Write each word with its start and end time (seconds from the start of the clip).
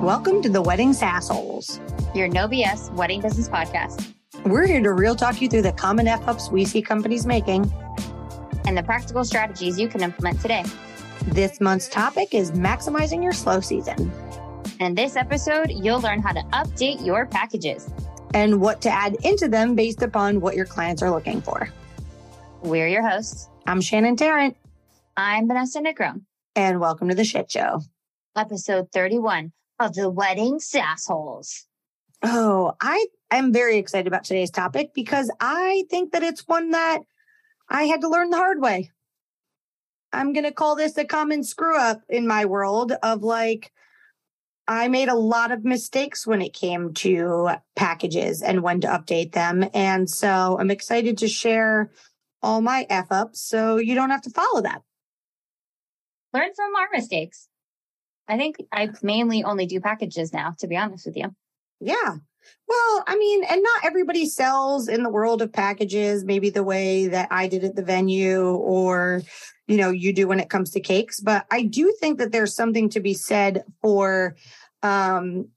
Welcome 0.00 0.40
to 0.40 0.48
the 0.48 0.62
Wedding 0.62 0.92
Sassholes, 0.92 1.78
your 2.16 2.26
no 2.26 2.48
BS 2.48 2.90
wedding 2.94 3.20
business 3.20 3.50
podcast. 3.50 4.14
We're 4.46 4.66
here 4.66 4.82
to 4.82 4.94
real 4.94 5.14
talk 5.14 5.42
you 5.42 5.48
through 5.48 5.60
the 5.60 5.72
common 5.72 6.08
F 6.08 6.26
ups 6.26 6.50
we 6.50 6.64
see 6.64 6.80
companies 6.80 7.26
making 7.26 7.70
and 8.64 8.78
the 8.78 8.82
practical 8.82 9.26
strategies 9.26 9.78
you 9.78 9.88
can 9.88 10.02
implement 10.02 10.40
today. 10.40 10.64
This 11.26 11.60
month's 11.60 11.86
topic 11.86 12.32
is 12.32 12.52
maximizing 12.52 13.22
your 13.22 13.34
slow 13.34 13.60
season. 13.60 14.10
In 14.80 14.94
this 14.94 15.16
episode, 15.16 15.70
you'll 15.70 16.00
learn 16.00 16.22
how 16.22 16.32
to 16.32 16.40
update 16.44 17.04
your 17.04 17.26
packages 17.26 17.86
and 18.32 18.58
what 18.58 18.80
to 18.80 18.88
add 18.88 19.18
into 19.22 19.48
them 19.48 19.74
based 19.74 20.00
upon 20.00 20.40
what 20.40 20.56
your 20.56 20.64
clients 20.64 21.02
are 21.02 21.10
looking 21.10 21.42
for. 21.42 21.68
We're 22.62 22.88
your 22.88 23.06
hosts. 23.06 23.50
I'm 23.66 23.82
Shannon 23.82 24.16
Tarrant. 24.16 24.56
I'm 25.18 25.46
Vanessa 25.46 25.80
Negron. 25.80 26.22
And 26.56 26.80
welcome 26.80 27.10
to 27.10 27.14
the 27.14 27.24
shit 27.24 27.50
show. 27.50 27.82
Episode 28.34 28.88
31 28.94 29.52
of 29.80 29.94
the 29.94 30.10
wedding 30.10 30.58
sassholes. 30.58 31.64
Oh, 32.22 32.74
I 32.80 33.06
am 33.30 33.52
very 33.52 33.78
excited 33.78 34.06
about 34.06 34.24
today's 34.24 34.50
topic 34.50 34.92
because 34.94 35.30
I 35.40 35.84
think 35.88 36.12
that 36.12 36.22
it's 36.22 36.46
one 36.46 36.70
that 36.70 37.00
I 37.68 37.84
had 37.84 38.02
to 38.02 38.08
learn 38.08 38.30
the 38.30 38.36
hard 38.36 38.60
way. 38.60 38.90
I'm 40.12 40.32
going 40.32 40.44
to 40.44 40.52
call 40.52 40.76
this 40.76 40.98
a 40.98 41.04
common 41.04 41.42
screw 41.42 41.78
up 41.78 42.02
in 42.08 42.26
my 42.26 42.44
world 42.44 42.92
of 43.02 43.22
like, 43.22 43.72
I 44.68 44.88
made 44.88 45.08
a 45.08 45.14
lot 45.14 45.50
of 45.50 45.64
mistakes 45.64 46.26
when 46.26 46.42
it 46.42 46.52
came 46.52 46.92
to 46.94 47.50
packages 47.74 48.42
and 48.42 48.62
when 48.62 48.82
to 48.82 48.88
update 48.88 49.32
them. 49.32 49.64
And 49.72 50.10
so 50.10 50.58
I'm 50.60 50.70
excited 50.70 51.18
to 51.18 51.28
share 51.28 51.90
all 52.42 52.60
my 52.60 52.86
F 52.90 53.06
ups 53.10 53.40
so 53.40 53.78
you 53.78 53.94
don't 53.94 54.10
have 54.10 54.22
to 54.22 54.30
follow 54.30 54.60
that. 54.62 54.82
Learn 56.34 56.50
from 56.54 56.74
our 56.76 56.88
mistakes. 56.92 57.48
I 58.30 58.36
think 58.36 58.56
I 58.72 58.90
mainly 59.02 59.42
only 59.42 59.66
do 59.66 59.80
packages 59.80 60.32
now, 60.32 60.54
to 60.60 60.68
be 60.68 60.76
honest 60.76 61.06
with 61.06 61.16
you. 61.16 61.34
Yeah. 61.80 62.16
Well, 62.68 63.04
I 63.06 63.16
mean, 63.16 63.44
and 63.44 63.62
not 63.62 63.84
everybody 63.84 64.26
sells 64.26 64.88
in 64.88 65.02
the 65.02 65.10
world 65.10 65.42
of 65.42 65.52
packages, 65.52 66.24
maybe 66.24 66.50
the 66.50 66.62
way 66.62 67.08
that 67.08 67.28
I 67.30 67.48
did 67.48 67.64
at 67.64 67.76
the 67.76 67.82
venue 67.82 68.52
or, 68.54 69.22
you 69.66 69.76
know, 69.76 69.90
you 69.90 70.12
do 70.12 70.28
when 70.28 70.40
it 70.40 70.48
comes 70.48 70.70
to 70.70 70.80
cakes. 70.80 71.20
But 71.20 71.46
I 71.50 71.62
do 71.62 71.94
think 72.00 72.18
that 72.18 72.32
there's 72.32 72.54
something 72.54 72.88
to 72.90 73.00
be 73.00 73.14
said 73.14 73.64
for 73.82 74.36
um, 74.82 75.48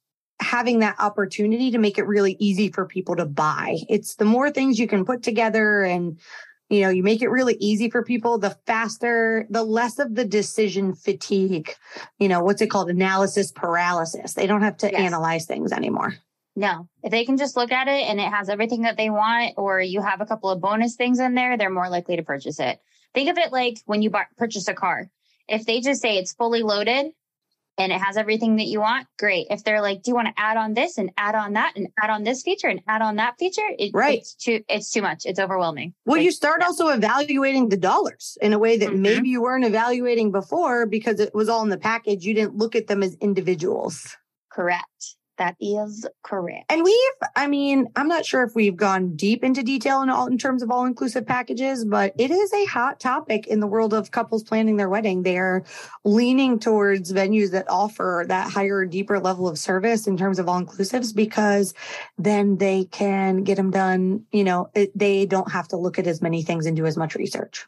having 0.42 0.80
that 0.80 0.96
opportunity 1.00 1.72
to 1.72 1.78
make 1.78 1.98
it 1.98 2.08
really 2.08 2.36
easy 2.40 2.70
for 2.70 2.86
people 2.86 3.16
to 3.16 3.26
buy. 3.26 3.78
It's 3.90 4.16
the 4.16 4.26
more 4.26 4.52
things 4.52 4.80
you 4.80 4.88
can 4.88 5.06
put 5.06 5.24
together 5.24 5.84
and 5.84 6.20
you 6.74 6.82
know, 6.82 6.90
you 6.90 7.04
make 7.04 7.22
it 7.22 7.30
really 7.30 7.56
easy 7.60 7.90
for 7.90 8.04
people, 8.04 8.38
the 8.38 8.58
faster, 8.66 9.46
the 9.50 9.64
less 9.64 10.00
of 10.00 10.16
the 10.16 10.26
decision 10.26 10.94
fatigue. 10.94 11.76
You 12.18 12.28
know, 12.28 12.44
what's 12.44 12.62
it 12.62 12.68
called? 12.68 12.90
Analysis 12.90 13.52
paralysis. 13.52 14.34
They 14.34 14.48
don't 14.48 14.64
have 14.64 14.78
to 14.78 14.92
yes. 14.92 15.00
analyze 15.00 15.46
things 15.46 15.72
anymore. 15.72 16.16
No, 16.56 16.88
if 17.02 17.12
they 17.12 17.26
can 17.26 17.38
just 17.38 17.56
look 17.56 17.72
at 17.72 17.88
it 17.88 18.08
and 18.08 18.20
it 18.20 18.30
has 18.30 18.50
everything 18.50 18.84
that 18.84 18.98
they 18.98 19.10
want, 19.10 19.54
or 19.58 19.82
you 19.82 20.02
have 20.02 20.22
a 20.22 20.26
couple 20.26 20.50
of 20.50 20.62
bonus 20.62 20.96
things 20.96 21.20
in 21.20 21.36
there, 21.36 21.58
they're 21.58 21.70
more 21.70 21.90
likely 21.90 22.16
to 22.16 22.24
purchase 22.24 22.60
it. 22.60 22.80
Think 23.14 23.30
of 23.30 23.38
it 23.38 23.52
like 23.52 23.78
when 23.86 24.02
you 24.02 24.10
buy, 24.10 24.26
purchase 24.38 24.68
a 24.68 24.74
car. 24.74 25.10
If 25.48 25.66
they 25.66 25.82
just 25.82 26.02
say 26.02 26.18
it's 26.18 26.34
fully 26.34 26.64
loaded, 26.64 27.12
and 27.78 27.92
it 27.92 28.00
has 28.00 28.18
everything 28.18 28.58
that 28.58 28.68
you 28.68 28.80
want, 28.80 29.08
great. 29.18 29.48
If 29.50 29.64
they're 29.64 29.82
like, 29.82 30.04
do 30.04 30.12
you 30.12 30.16
want 30.16 30.28
to 30.28 30.34
add 30.38 30.58
on 30.58 30.74
this 30.74 30.98
and 30.98 31.12
add 31.18 31.36
on 31.36 31.54
that 31.54 31.74
and 31.76 31.88
add 32.02 32.10
on 32.10 32.24
this 32.24 32.44
feature 32.44 32.68
and 32.68 32.82
add 32.88 33.02
on 33.02 33.16
that 33.16 33.36
feature? 33.40 33.68
It, 33.80 33.92
right. 33.94 34.20
It's 34.20 34.36
too, 34.36 34.64
it's 34.70 34.92
too 34.92 35.02
much. 35.02 35.24
It's 35.26 35.40
overwhelming. 35.40 35.94
Well, 36.06 36.18
like, 36.18 36.26
you 36.26 36.32
start 36.32 36.58
yeah. 36.62 36.68
also 36.68 36.90
evaluating 36.90 37.70
the 37.70 37.78
dollars 37.78 38.38
in 38.42 38.54
a 38.54 38.60
way 38.60 38.78
that 38.78 38.90
mm-hmm. 38.90 39.02
maybe 39.02 39.30
you 39.30 39.42
weren't 39.42 39.66
evaluating 39.66 40.32
before 40.32 40.86
because 40.86 41.20
it 41.20 41.34
was 41.34 41.50
all 41.50 41.64
in 41.64 41.70
the 41.70 41.78
package. 41.78 42.26
You 42.26 42.34
didn't 42.34 42.56
look 42.56 42.76
at 42.76 42.88
them 42.88 43.02
as 43.02 43.16
individuals. 43.16 44.16
Correct. 44.52 45.16
That 45.38 45.56
is 45.60 46.06
correct. 46.22 46.66
And 46.70 46.84
we've, 46.84 47.30
I 47.36 47.48
mean, 47.48 47.88
I'm 47.96 48.08
not 48.08 48.24
sure 48.24 48.44
if 48.44 48.54
we've 48.54 48.76
gone 48.76 49.16
deep 49.16 49.44
into 49.44 49.64
detail 49.64 50.02
in 50.04 50.10
all 50.10 50.28
in 50.28 50.38
terms 50.38 50.62
of 50.62 50.70
all 50.70 50.86
inclusive 50.86 51.26
packages, 51.26 51.86
but 51.86 52.14
it 52.20 52.30
is 52.30 52.54
a 52.54 52.66
hot 52.66 53.00
topic 53.00 53.48
in 53.48 53.60
the 53.60 53.66
world 53.66 53.96
of 53.96 54.12
couples 54.12 54.44
planning 54.44 54.78
their 54.78 54.90
wedding. 54.90 55.24
They're 55.24 55.64
leaning 56.04 56.60
towards 56.60 57.12
venues 57.12 57.52
that 57.52 57.66
offer 57.68 58.26
that 58.28 58.52
higher, 58.52 58.86
deeper 58.86 59.20
level 59.20 59.48
of 59.48 59.58
service 59.58 60.06
in 60.06 60.18
terms 60.18 60.38
of 60.38 60.48
all 60.48 60.62
inclusives 60.62 61.16
because 61.16 61.74
then 62.20 62.58
they 62.58 62.86
can 62.86 63.44
get 63.44 63.56
them 63.56 63.72
done. 63.72 64.26
You 64.32 64.44
know, 64.44 64.70
it, 64.76 64.92
they 64.98 65.26
don't 65.26 65.52
have 65.52 65.68
to 65.70 65.78
look 65.78 65.98
at 65.98 66.06
as 66.06 66.22
many 66.22 66.44
things 66.44 66.68
and 66.68 66.78
do 66.78 66.86
as 66.86 66.96
much 66.96 67.16
research. 67.16 67.66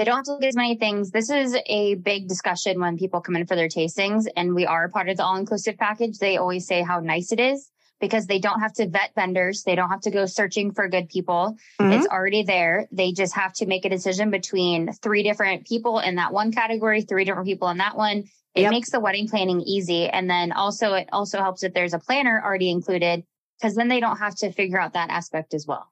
They 0.00 0.06
don't 0.06 0.16
have 0.16 0.24
to 0.24 0.32
look 0.32 0.44
at 0.44 0.48
as 0.48 0.56
many 0.56 0.76
things. 0.76 1.10
This 1.10 1.28
is 1.28 1.54
a 1.66 1.96
big 1.96 2.26
discussion 2.26 2.80
when 2.80 2.96
people 2.96 3.20
come 3.20 3.36
in 3.36 3.44
for 3.44 3.54
their 3.54 3.68
tastings 3.68 4.24
and 4.34 4.54
we 4.54 4.64
are 4.64 4.88
part 4.88 5.10
of 5.10 5.18
the 5.18 5.22
all 5.22 5.36
inclusive 5.36 5.76
package. 5.76 6.16
They 6.16 6.38
always 6.38 6.66
say 6.66 6.80
how 6.80 7.00
nice 7.00 7.32
it 7.32 7.38
is 7.38 7.70
because 8.00 8.24
they 8.26 8.38
don't 8.38 8.60
have 8.60 8.72
to 8.76 8.88
vet 8.88 9.10
vendors. 9.14 9.62
They 9.62 9.74
don't 9.74 9.90
have 9.90 10.00
to 10.00 10.10
go 10.10 10.24
searching 10.24 10.72
for 10.72 10.88
good 10.88 11.10
people. 11.10 11.54
Mm-hmm. 11.78 11.92
It's 11.92 12.06
already 12.06 12.44
there. 12.44 12.88
They 12.90 13.12
just 13.12 13.34
have 13.34 13.52
to 13.56 13.66
make 13.66 13.84
a 13.84 13.90
decision 13.90 14.30
between 14.30 14.90
three 15.02 15.22
different 15.22 15.66
people 15.66 15.98
in 15.98 16.14
that 16.14 16.32
one 16.32 16.50
category, 16.50 17.02
three 17.02 17.26
different 17.26 17.46
people 17.46 17.68
in 17.68 17.76
that 17.76 17.94
one. 17.94 18.24
It 18.54 18.62
yep. 18.62 18.70
makes 18.70 18.88
the 18.88 19.00
wedding 19.00 19.28
planning 19.28 19.60
easy. 19.60 20.08
And 20.08 20.30
then 20.30 20.52
also, 20.52 20.94
it 20.94 21.10
also 21.12 21.40
helps 21.40 21.62
if 21.62 21.74
there's 21.74 21.92
a 21.92 21.98
planner 21.98 22.40
already 22.42 22.70
included 22.70 23.22
because 23.60 23.74
then 23.74 23.88
they 23.88 24.00
don't 24.00 24.16
have 24.16 24.36
to 24.36 24.50
figure 24.50 24.80
out 24.80 24.94
that 24.94 25.10
aspect 25.10 25.52
as 25.52 25.66
well. 25.66 25.90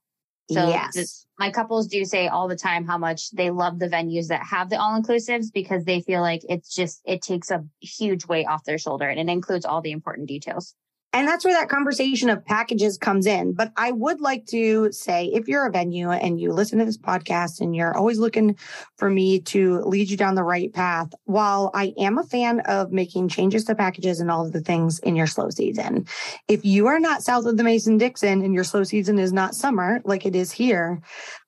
So 0.51 0.69
yes. 0.69 1.27
my 1.39 1.51
couples 1.51 1.89
do 1.89 2.05
say 2.05 2.29
all 2.29 2.49
the 2.49 2.57
time 2.57 2.87
how 2.87 2.97
much 2.97 3.31
they 3.33 3.51
love 3.51 3.79
the 3.79 3.89
venues 3.89 4.29
that 4.29 4.43
have 4.47 4.71
the 4.71 4.81
all 4.81 5.01
inclusives 5.01 5.53
because 5.53 5.85
they 5.85 6.01
feel 6.01 6.23
like 6.23 6.41
it's 6.49 6.75
just, 6.75 7.03
it 7.05 7.21
takes 7.21 7.51
a 7.51 7.65
huge 7.81 8.27
weight 8.27 8.47
off 8.47 8.65
their 8.65 8.79
shoulder 8.79 9.09
and 9.09 9.21
it 9.21 9.31
includes 9.31 9.67
all 9.67 9.83
the 9.83 9.93
important 9.93 10.27
details. 10.27 10.75
And 11.15 11.27
that's 11.27 11.45
where 11.45 11.55
that 11.55 11.71
conversation 11.71 12.29
of 12.29 12.45
packages 12.45 12.99
comes 12.99 13.27
in. 13.27 13.55
But 13.55 13.73
I 13.77 13.93
would 13.93 14.21
like 14.21 14.45
to 14.47 14.93
say 14.93 15.27
if 15.27 15.49
you're 15.49 15.67
a 15.67 15.71
venue 15.71 16.11
and 16.11 16.39
you 16.39 16.53
listen 16.53 16.79
to 16.79 16.85
this 16.85 16.99
podcast 16.99 17.61
and 17.61 17.75
you're 17.75 17.97
always 17.97 18.19
looking 18.19 18.57
for 18.99 19.09
me 19.09 19.41
to 19.41 19.81
lead 19.81 20.11
you 20.11 20.19
down 20.19 20.35
the 20.35 20.45
right 20.45 20.73
path, 20.73 21.09
while 21.25 21.71
I 21.73 21.95
am 21.99 22.19
a 22.19 22.25
fan 22.25 22.61
of 22.61 22.93
making 22.93 23.29
changes 23.29 23.65
to 23.65 23.75
packages 23.75 24.21
and 24.21 24.31
all 24.31 24.45
of 24.45 24.53
the 24.53 24.61
things 24.61 24.99
in 24.99 25.17
your 25.17 25.27
slow 25.27 25.49
season, 25.49 26.07
if 26.47 26.65
you 26.65 26.87
are 26.89 27.01
not 27.01 27.23
south 27.23 27.47
of 27.47 27.57
the 27.57 27.65
Mason 27.65 27.97
Dixon 27.97 28.43
and 28.43 28.53
your 28.53 28.65
slow 28.65 28.85
season 28.85 29.19
is 29.19 29.33
not 29.33 29.55
summer 29.55 30.03
like 30.05 30.27
it 30.27 30.37
is 30.37 30.53
here, 30.53 31.01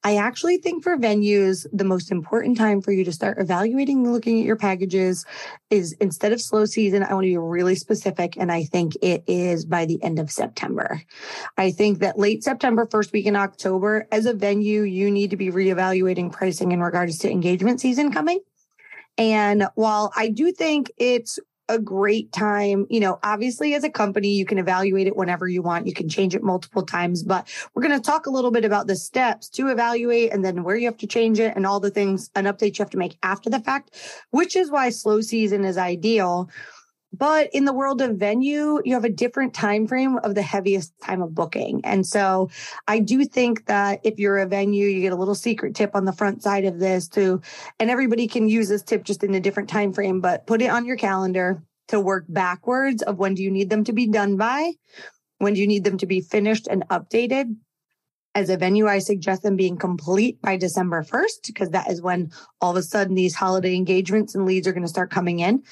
I 0.03 0.16
actually 0.16 0.56
think 0.56 0.82
for 0.82 0.97
venues, 0.97 1.66
the 1.72 1.84
most 1.84 2.10
important 2.10 2.56
time 2.56 2.81
for 2.81 2.92
you 2.92 3.04
to 3.04 3.12
start 3.12 3.38
evaluating 3.38 4.04
and 4.04 4.12
looking 4.15 4.41
at 4.41 4.47
your 4.47 4.56
packages 4.56 5.27
is 5.69 5.92
instead 6.00 6.32
of 6.32 6.41
slow 6.41 6.65
season, 6.65 7.03
I 7.03 7.12
want 7.12 7.25
to 7.25 7.28
be 7.28 7.37
really 7.37 7.75
specific. 7.75 8.37
And 8.38 8.50
I 8.50 8.65
think 8.65 8.97
it 9.03 9.22
is 9.27 9.59
by 9.65 9.87
the 9.87 10.03
end 10.03 10.19
of 10.19 10.31
September. 10.31 11.03
I 11.56 11.71
think 11.71 11.98
that 12.00 12.19
late 12.19 12.44
September, 12.44 12.87
first 12.91 13.12
week 13.12 13.26
in 13.26 13.37
October, 13.37 14.06
as 14.12 14.26
a 14.26 14.34
venue, 14.34 14.82
you 14.82 15.10
need 15.10 15.31
to 15.31 15.37
be 15.37 15.50
reevaluating 15.50 16.32
pricing 16.32 16.72
in 16.72 16.81
regards 16.81 17.19
to 17.19 17.31
engagement 17.31 17.81
season 17.81 18.12
coming. 18.12 18.41
And 19.19 19.66
while 19.75 20.12
I 20.16 20.28
do 20.28 20.53
think 20.53 20.91
it's 20.97 21.38
a 21.71 21.78
great 21.78 22.32
time. 22.32 22.84
You 22.91 23.00
know, 23.00 23.19
obviously, 23.22 23.75
as 23.75 23.84
a 23.84 23.91
company, 23.91 24.34
you 24.34 24.44
can 24.44 24.59
evaluate 24.59 25.06
it 25.06 25.16
whenever 25.16 25.47
you 25.47 25.62
want. 25.62 25.87
You 25.87 25.94
can 25.94 26.09
change 26.09 26.34
it 26.34 26.42
multiple 26.42 26.82
times, 26.82 27.22
but 27.22 27.48
we're 27.72 27.82
going 27.82 27.98
to 27.98 28.04
talk 28.04 28.27
a 28.27 28.31
little 28.31 28.50
bit 28.50 28.65
about 28.65 28.88
the 28.88 28.97
steps 28.97 29.48
to 29.50 29.69
evaluate 29.69 30.32
and 30.32 30.44
then 30.44 30.65
where 30.65 30.77
you 30.77 30.87
have 30.87 30.98
to 30.98 31.06
change 31.06 31.38
it 31.38 31.54
and 31.56 31.65
all 31.65 31.81
the 31.81 31.91
things 31.91 32.28
and 32.34 32.48
updates 32.48 32.78
you 32.78 32.82
have 32.82 32.91
to 32.91 32.98
make 32.98 33.16
after 33.22 33.48
the 33.48 33.60
fact, 33.60 33.92
which 34.31 34.56
is 34.56 34.71
why 34.71 34.91
slow 34.91 35.21
season 35.21 35.65
is 35.65 35.78
ideal 35.78 36.50
but 37.20 37.50
in 37.53 37.66
the 37.66 37.72
world 37.72 38.00
of 38.00 38.16
venue, 38.16 38.81
you 38.84 38.94
have 38.94 39.04
a 39.04 39.10
different 39.10 39.53
time 39.53 39.86
frame 39.86 40.16
of 40.25 40.34
the 40.34 40.42
heaviest 40.42 40.98
time 41.03 41.20
of 41.20 41.34
booking. 41.34 41.82
And 41.84 42.06
so 42.06 42.48
I 42.88 42.98
do 42.98 43.26
think 43.26 43.66
that 43.66 44.00
if 44.03 44.19
you're 44.19 44.38
a 44.38 44.47
venue, 44.47 44.88
you 44.88 45.03
get 45.03 45.12
a 45.12 45.16
little 45.16 45.34
secret 45.34 45.75
tip 45.75 45.94
on 45.94 46.06
the 46.06 46.14
front 46.14 46.42
side 46.42 46.64
of 46.64 46.80
this 46.80 47.06
too. 47.06 47.42
And 47.78 47.91
everybody 47.91 48.26
can 48.26 48.48
use 48.48 48.70
this 48.70 48.82
tip 48.82 49.04
just 49.04 49.22
in 49.22 49.34
a 49.34 49.41
different 49.41 49.69
time 49.69 49.92
frame, 49.92 50.22
but 50.22 50.47
put 50.47 50.62
it 50.62 50.70
on 50.70 50.86
your 50.86 50.97
calendar 50.97 51.62
to 51.88 52.00
work 52.00 52.25
backwards 52.28 53.03
of 53.03 53.18
when 53.18 53.34
do 53.34 53.42
you 53.42 53.50
need 53.50 53.68
them 53.68 53.84
to 53.84 53.92
be 53.92 54.06
done 54.06 54.39
by? 54.39 54.72
When 55.39 55.53
do 55.53 55.60
you 55.60 55.66
need 55.66 55.84
them 55.84 55.98
to 55.98 56.06
be 56.06 56.22
finished 56.22 56.68
and 56.68 56.89
updated? 56.89 57.54
As 58.33 58.48
a 58.48 58.56
venue, 58.56 58.86
I 58.86 59.00
suggest 59.00 59.42
them 59.42 59.56
being 59.56 59.77
complete 59.77 60.41
by 60.41 60.56
December 60.56 61.03
1st, 61.03 61.48
because 61.48 61.71
that 61.71 61.91
is 61.91 62.00
when 62.00 62.30
all 62.60 62.71
of 62.71 62.77
a 62.77 62.83
sudden 62.83 63.16
these 63.16 63.34
holiday 63.34 63.74
engagements 63.74 64.36
and 64.36 64.47
leads 64.47 64.68
are 64.68 64.72
going 64.72 64.84
to 64.84 64.89
start 64.89 65.10
coming 65.10 65.41
in. 65.41 65.65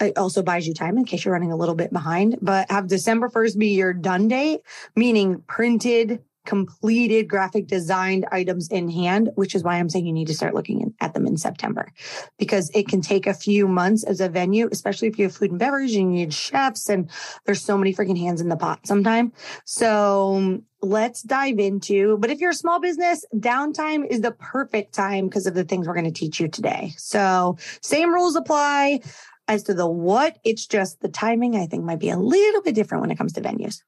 It 0.00 0.16
also 0.16 0.42
buys 0.42 0.66
you 0.66 0.74
time 0.74 0.96
in 0.96 1.04
case 1.04 1.24
you're 1.24 1.34
running 1.34 1.52
a 1.52 1.56
little 1.56 1.74
bit 1.74 1.92
behind, 1.92 2.38
but 2.40 2.70
have 2.70 2.86
December 2.86 3.28
1st 3.28 3.58
be 3.58 3.68
your 3.74 3.92
done 3.92 4.28
date, 4.28 4.60
meaning 4.94 5.42
printed, 5.48 6.22
completed 6.48 7.28
graphic 7.28 7.66
designed 7.66 8.24
items 8.32 8.68
in 8.68 8.88
hand, 8.88 9.28
which 9.34 9.54
is 9.54 9.62
why 9.62 9.74
I'm 9.76 9.90
saying 9.90 10.06
you 10.06 10.14
need 10.14 10.28
to 10.28 10.34
start 10.34 10.54
looking 10.54 10.94
at 11.00 11.12
them 11.12 11.26
in 11.26 11.36
September 11.36 11.92
because 12.38 12.70
it 12.74 12.88
can 12.88 13.02
take 13.02 13.26
a 13.26 13.34
few 13.34 13.68
months 13.68 14.02
as 14.02 14.20
a 14.20 14.30
venue, 14.30 14.68
especially 14.72 15.08
if 15.08 15.18
you 15.18 15.24
have 15.24 15.36
food 15.36 15.50
and 15.50 15.58
beverage 15.58 15.94
and 15.94 16.14
you 16.14 16.24
need 16.24 16.32
chefs 16.32 16.88
and 16.88 17.10
there's 17.44 17.60
so 17.60 17.76
many 17.76 17.92
freaking 17.92 18.18
hands 18.18 18.40
in 18.40 18.48
the 18.48 18.56
pot 18.56 18.86
sometime. 18.86 19.32
So 19.66 20.36
um, 20.36 20.62
let's 20.80 21.20
dive 21.20 21.58
into, 21.58 22.16
but 22.16 22.30
if 22.30 22.38
you're 22.38 22.52
a 22.52 22.54
small 22.54 22.80
business, 22.80 23.26
downtime 23.34 24.06
is 24.08 24.22
the 24.22 24.32
perfect 24.32 24.94
time 24.94 25.26
because 25.26 25.46
of 25.46 25.54
the 25.54 25.64
things 25.64 25.86
we're 25.86 25.92
going 25.92 26.06
to 26.06 26.12
teach 26.12 26.40
you 26.40 26.48
today. 26.48 26.94
So 26.96 27.58
same 27.82 28.14
rules 28.14 28.36
apply 28.36 29.00
As 29.48 29.62
to 29.64 29.74
the 29.74 29.88
what, 29.88 30.38
it's 30.44 30.66
just 30.66 31.00
the 31.00 31.08
timing, 31.08 31.56
I 31.56 31.66
think 31.66 31.82
might 31.82 31.98
be 31.98 32.10
a 32.10 32.18
little 32.18 32.62
bit 32.62 32.74
different 32.74 33.00
when 33.00 33.10
it 33.10 33.16
comes 33.16 33.32
to 33.32 33.40
venues. 33.40 33.82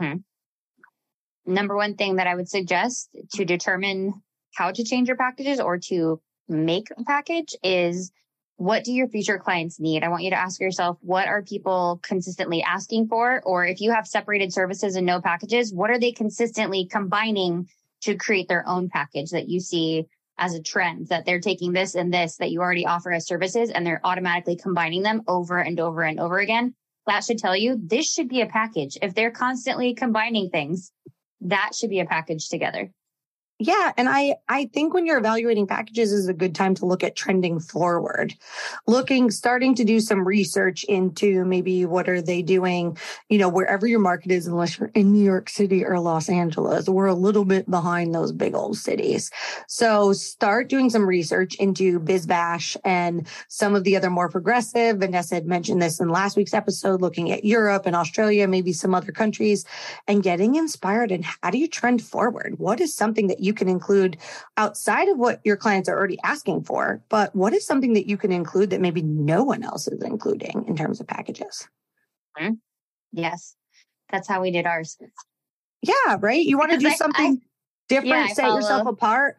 Hmm. 0.00 0.16
Number 1.46 1.76
one 1.76 1.94
thing 1.94 2.16
that 2.16 2.26
I 2.26 2.34
would 2.34 2.48
suggest 2.48 3.16
to 3.34 3.44
determine 3.44 4.20
how 4.54 4.72
to 4.72 4.84
change 4.84 5.08
your 5.08 5.16
packages 5.16 5.60
or 5.60 5.78
to 5.78 6.20
make 6.48 6.88
a 6.96 7.04
package 7.04 7.54
is 7.62 8.10
what 8.56 8.84
do 8.84 8.92
your 8.92 9.08
future 9.08 9.38
clients 9.38 9.80
need? 9.80 10.02
I 10.02 10.08
want 10.08 10.24
you 10.24 10.30
to 10.30 10.38
ask 10.38 10.60
yourself, 10.60 10.98
what 11.00 11.28
are 11.28 11.42
people 11.42 11.98
consistently 12.02 12.62
asking 12.62 13.08
for? 13.08 13.40
Or 13.46 13.64
if 13.64 13.80
you 13.80 13.92
have 13.92 14.06
separated 14.06 14.52
services 14.52 14.96
and 14.96 15.06
no 15.06 15.20
packages, 15.20 15.72
what 15.72 15.90
are 15.90 15.98
they 15.98 16.12
consistently 16.12 16.84
combining 16.84 17.68
to 18.02 18.16
create 18.16 18.48
their 18.48 18.66
own 18.68 18.88
package 18.90 19.30
that 19.30 19.48
you 19.48 19.60
see 19.60 20.04
as 20.40 20.54
a 20.54 20.62
trend 20.62 21.06
that 21.08 21.24
they're 21.24 21.40
taking 21.40 21.72
this 21.72 21.94
and 21.94 22.12
this 22.12 22.36
that 22.38 22.50
you 22.50 22.60
already 22.60 22.86
offer 22.86 23.12
as 23.12 23.26
services 23.26 23.70
and 23.70 23.86
they're 23.86 24.00
automatically 24.02 24.56
combining 24.56 25.02
them 25.02 25.22
over 25.28 25.58
and 25.58 25.78
over 25.78 26.02
and 26.02 26.18
over 26.18 26.38
again? 26.38 26.74
That 27.06 27.24
should 27.24 27.38
tell 27.38 27.56
you 27.56 27.78
this 27.80 28.10
should 28.10 28.28
be 28.28 28.40
a 28.40 28.46
package. 28.46 28.98
If 29.00 29.14
they're 29.14 29.30
constantly 29.30 29.94
combining 29.94 30.50
things, 30.50 30.90
that 31.42 31.72
should 31.74 31.90
be 31.90 32.00
a 32.00 32.06
package 32.06 32.48
together. 32.48 32.90
Yeah. 33.60 33.92
And 33.98 34.08
I, 34.08 34.36
I 34.48 34.70
think 34.72 34.94
when 34.94 35.04
you're 35.04 35.18
evaluating 35.18 35.66
packages 35.66 36.14
is 36.14 36.28
a 36.28 36.32
good 36.32 36.54
time 36.54 36.74
to 36.76 36.86
look 36.86 37.04
at 37.04 37.14
trending 37.14 37.60
forward, 37.60 38.34
looking, 38.86 39.30
starting 39.30 39.74
to 39.74 39.84
do 39.84 40.00
some 40.00 40.26
research 40.26 40.82
into 40.84 41.44
maybe 41.44 41.84
what 41.84 42.08
are 42.08 42.22
they 42.22 42.40
doing, 42.40 42.96
you 43.28 43.36
know, 43.36 43.50
wherever 43.50 43.86
your 43.86 44.00
market 44.00 44.32
is, 44.32 44.46
unless 44.46 44.78
you're 44.78 44.90
in 44.94 45.12
New 45.12 45.22
York 45.22 45.50
City 45.50 45.84
or 45.84 46.00
Los 46.00 46.30
Angeles, 46.30 46.88
we're 46.88 47.04
a 47.04 47.14
little 47.14 47.44
bit 47.44 47.70
behind 47.70 48.14
those 48.14 48.32
big 48.32 48.54
old 48.54 48.78
cities. 48.78 49.30
So 49.68 50.14
start 50.14 50.70
doing 50.70 50.88
some 50.88 51.06
research 51.06 51.54
into 51.56 52.00
BizBash 52.00 52.78
and 52.82 53.26
some 53.48 53.74
of 53.74 53.84
the 53.84 53.94
other 53.94 54.08
more 54.08 54.30
progressive. 54.30 55.00
Vanessa 55.00 55.34
had 55.34 55.44
mentioned 55.44 55.82
this 55.82 56.00
in 56.00 56.08
last 56.08 56.34
week's 56.34 56.54
episode, 56.54 57.02
looking 57.02 57.30
at 57.30 57.44
Europe 57.44 57.84
and 57.84 57.94
Australia, 57.94 58.48
maybe 58.48 58.72
some 58.72 58.94
other 58.94 59.12
countries 59.12 59.66
and 60.08 60.22
getting 60.22 60.54
inspired. 60.54 61.12
And 61.12 61.26
how 61.26 61.50
do 61.50 61.58
you 61.58 61.68
trend 61.68 62.00
forward? 62.00 62.54
What 62.58 62.80
is 62.80 62.94
something 62.94 63.26
that 63.26 63.40
you 63.40 63.49
you 63.50 63.54
can 63.54 63.68
include 63.68 64.16
outside 64.56 65.08
of 65.08 65.18
what 65.18 65.40
your 65.42 65.56
clients 65.56 65.88
are 65.88 65.98
already 65.98 66.18
asking 66.22 66.62
for, 66.62 67.02
but 67.08 67.34
what 67.34 67.52
is 67.52 67.66
something 67.66 67.94
that 67.94 68.06
you 68.06 68.16
can 68.16 68.30
include 68.30 68.70
that 68.70 68.80
maybe 68.80 69.02
no 69.02 69.42
one 69.42 69.64
else 69.64 69.88
is 69.88 70.04
including 70.04 70.64
in 70.68 70.76
terms 70.76 71.00
of 71.00 71.08
packages? 71.08 71.68
Mm-hmm. 72.38 72.54
Yes, 73.10 73.56
that's 74.08 74.28
how 74.28 74.40
we 74.40 74.52
did 74.52 74.66
ours. 74.66 74.96
Yeah, 75.82 76.16
right. 76.20 76.46
You 76.46 76.58
want 76.58 76.70
to 76.70 76.78
do 76.78 76.86
I, 76.86 76.94
something 76.94 77.40
I, 77.42 77.46
different, 77.88 78.28
yeah, 78.28 78.34
set 78.34 78.44
follow, 78.44 78.56
yourself 78.56 78.86
apart. 78.86 79.36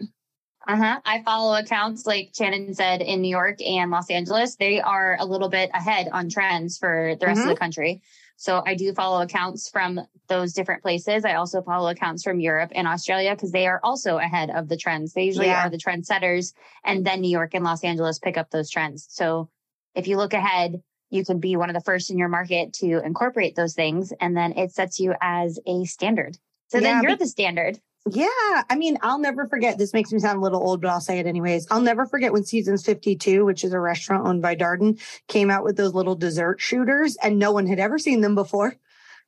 Uh 0.67 0.75
huh. 0.75 0.99
I 1.05 1.23
follow 1.23 1.57
accounts 1.57 2.05
like 2.05 2.33
Shannon 2.35 2.73
said 2.73 3.01
in 3.01 3.21
New 3.21 3.29
York 3.29 3.61
and 3.61 3.91
Los 3.91 4.09
Angeles. 4.09 4.57
They 4.57 4.81
are 4.81 5.15
a 5.19 5.25
little 5.25 5.47
bit 5.47 5.71
ahead 5.73 6.09
on 6.11 6.27
trends 6.27 6.77
for 6.77 7.15
the 7.17 7.25
rest 7.25 7.39
mm-hmm. 7.39 7.49
of 7.49 7.55
the 7.55 7.59
country. 7.59 8.01
So 8.41 8.63
I 8.65 8.73
do 8.73 8.91
follow 8.91 9.21
accounts 9.21 9.69
from 9.69 10.01
those 10.27 10.53
different 10.53 10.81
places. 10.81 11.25
I 11.25 11.35
also 11.35 11.61
follow 11.61 11.89
accounts 11.89 12.23
from 12.23 12.39
Europe 12.39 12.71
and 12.73 12.87
Australia 12.87 13.35
because 13.35 13.51
they 13.51 13.67
are 13.67 13.79
also 13.83 14.17
ahead 14.17 14.49
of 14.49 14.67
the 14.67 14.77
trends. 14.77 15.13
They 15.13 15.25
usually 15.25 15.45
yeah. 15.45 15.67
are 15.67 15.69
the 15.69 15.77
trendsetters 15.77 16.53
and 16.83 17.05
then 17.05 17.21
New 17.21 17.29
York 17.29 17.53
and 17.53 17.63
Los 17.63 17.83
Angeles 17.83 18.17
pick 18.17 18.37
up 18.37 18.49
those 18.49 18.71
trends. 18.71 19.05
So 19.11 19.51
if 19.93 20.07
you 20.07 20.17
look 20.17 20.33
ahead, 20.33 20.81
you 21.11 21.23
can 21.23 21.39
be 21.39 21.55
one 21.55 21.69
of 21.69 21.75
the 21.75 21.81
first 21.81 22.09
in 22.09 22.17
your 22.17 22.29
market 22.29 22.73
to 22.79 23.05
incorporate 23.05 23.55
those 23.55 23.75
things 23.75 24.11
and 24.19 24.35
then 24.35 24.57
it 24.57 24.71
sets 24.71 24.99
you 24.99 25.13
as 25.21 25.59
a 25.67 25.85
standard. 25.85 26.35
So 26.69 26.79
yeah, 26.79 26.95
then 26.95 27.03
you're 27.03 27.17
the 27.17 27.27
standard. 27.27 27.79
Yeah. 28.09 28.63
I 28.69 28.75
mean, 28.75 28.97
I'll 29.01 29.19
never 29.19 29.47
forget. 29.47 29.77
This 29.77 29.93
makes 29.93 30.11
me 30.11 30.19
sound 30.19 30.39
a 30.39 30.41
little 30.41 30.61
old, 30.61 30.81
but 30.81 30.89
I'll 30.89 31.01
say 31.01 31.19
it 31.19 31.27
anyways. 31.27 31.67
I'll 31.69 31.81
never 31.81 32.05
forget 32.05 32.33
when 32.33 32.43
Seasons 32.43 32.83
52, 32.83 33.45
which 33.45 33.63
is 33.63 33.73
a 33.73 33.79
restaurant 33.79 34.27
owned 34.27 34.41
by 34.41 34.55
Darden, 34.55 34.99
came 35.27 35.51
out 35.51 35.63
with 35.63 35.77
those 35.77 35.93
little 35.93 36.15
dessert 36.15 36.59
shooters 36.59 37.15
and 37.21 37.37
no 37.37 37.51
one 37.51 37.67
had 37.67 37.79
ever 37.79 37.99
seen 37.99 38.21
them 38.21 38.33
before. 38.33 38.75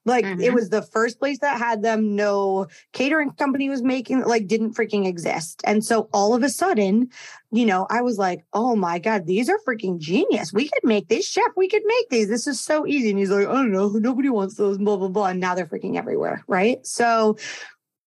Like 0.05 0.25
mm-hmm. 0.25 0.41
it 0.41 0.53
was 0.53 0.69
the 0.69 0.81
first 0.81 1.19
place 1.19 1.39
that 1.39 1.57
had 1.57 1.81
them. 1.81 2.15
No 2.15 2.67
catering 2.91 3.31
company 3.31 3.69
was 3.69 3.81
making 3.81 4.21
like 4.23 4.47
didn't 4.47 4.75
freaking 4.75 5.07
exist. 5.07 5.61
And 5.63 5.83
so 5.83 6.09
all 6.11 6.33
of 6.33 6.43
a 6.43 6.49
sudden, 6.49 7.09
you 7.51 7.65
know, 7.65 7.87
I 7.89 8.01
was 8.01 8.17
like, 8.17 8.43
oh 8.53 8.75
my 8.75 8.99
God, 8.99 9.25
these 9.25 9.49
are 9.49 9.59
freaking 9.65 9.99
genius. 9.99 10.51
We 10.51 10.67
could 10.67 10.83
make 10.83 11.07
this 11.07 11.27
chef. 11.27 11.51
We 11.55 11.69
could 11.69 11.83
make 11.85 12.09
these. 12.09 12.27
This 12.27 12.47
is 12.47 12.59
so 12.59 12.85
easy. 12.85 13.11
And 13.11 13.19
he's 13.19 13.29
like, 13.29 13.47
I 13.47 13.53
don't 13.53 13.71
know. 13.71 13.87
Nobody 13.89 14.29
wants 14.29 14.55
those, 14.55 14.77
blah, 14.77 14.97
blah, 14.97 15.07
blah. 15.07 15.27
And 15.27 15.39
now 15.39 15.55
they're 15.55 15.67
freaking 15.67 15.95
everywhere. 15.95 16.43
Right. 16.47 16.85
So 16.85 17.37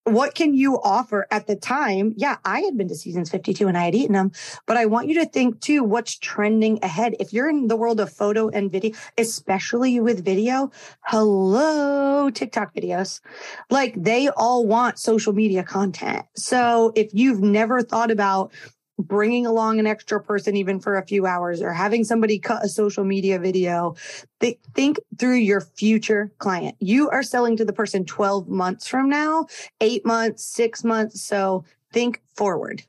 what 0.06 0.34
can 0.34 0.54
you 0.54 0.80
offer 0.82 1.26
at 1.32 1.48
the 1.48 1.56
time? 1.56 2.14
Yeah, 2.16 2.36
I 2.44 2.60
had 2.60 2.76
been 2.76 2.88
to 2.88 2.94
seasons 2.94 3.28
52 3.28 3.66
and 3.66 3.76
I 3.76 3.84
had 3.86 3.94
eaten 3.94 4.14
them, 4.14 4.30
but 4.64 4.76
I 4.76 4.86
want 4.86 5.08
you 5.08 5.14
to 5.14 5.26
think 5.26 5.60
too, 5.60 5.82
what's 5.82 6.16
trending 6.16 6.78
ahead. 6.82 7.16
If 7.18 7.32
you're 7.32 7.48
in 7.48 7.66
the 7.66 7.76
world 7.76 7.98
of 7.98 8.12
photo 8.12 8.48
and 8.48 8.70
video, 8.70 8.92
especially 9.18 9.98
with 9.98 10.24
video, 10.24 10.70
hello, 11.02 12.30
TikTok 12.30 12.72
videos, 12.72 13.20
like 13.68 13.94
they 14.00 14.28
all 14.28 14.64
want 14.64 15.00
social 15.00 15.32
media 15.32 15.64
content. 15.64 16.24
So 16.36 16.92
if 16.94 17.12
you've 17.12 17.42
never 17.42 17.82
thought 17.82 18.12
about 18.12 18.52
bringing 18.98 19.46
along 19.46 19.78
an 19.78 19.86
extra 19.86 20.22
person 20.22 20.56
even 20.56 20.80
for 20.80 20.96
a 20.96 21.06
few 21.06 21.26
hours 21.26 21.60
or 21.60 21.72
having 21.72 22.04
somebody 22.04 22.38
cut 22.38 22.64
a 22.64 22.68
social 22.68 23.04
media 23.04 23.38
video. 23.38 23.94
They 24.40 24.58
think 24.74 24.98
through 25.18 25.36
your 25.36 25.60
future 25.60 26.32
client. 26.38 26.76
You 26.80 27.10
are 27.10 27.22
selling 27.22 27.56
to 27.58 27.64
the 27.64 27.72
person 27.72 28.04
12 28.04 28.48
months 28.48 28.86
from 28.86 29.08
now 29.08 29.46
8 29.80 30.06
months 30.06 30.44
6 30.44 30.84
months. 30.84 31.22
So 31.22 31.64
think 31.92 32.22
forward. 32.34 32.82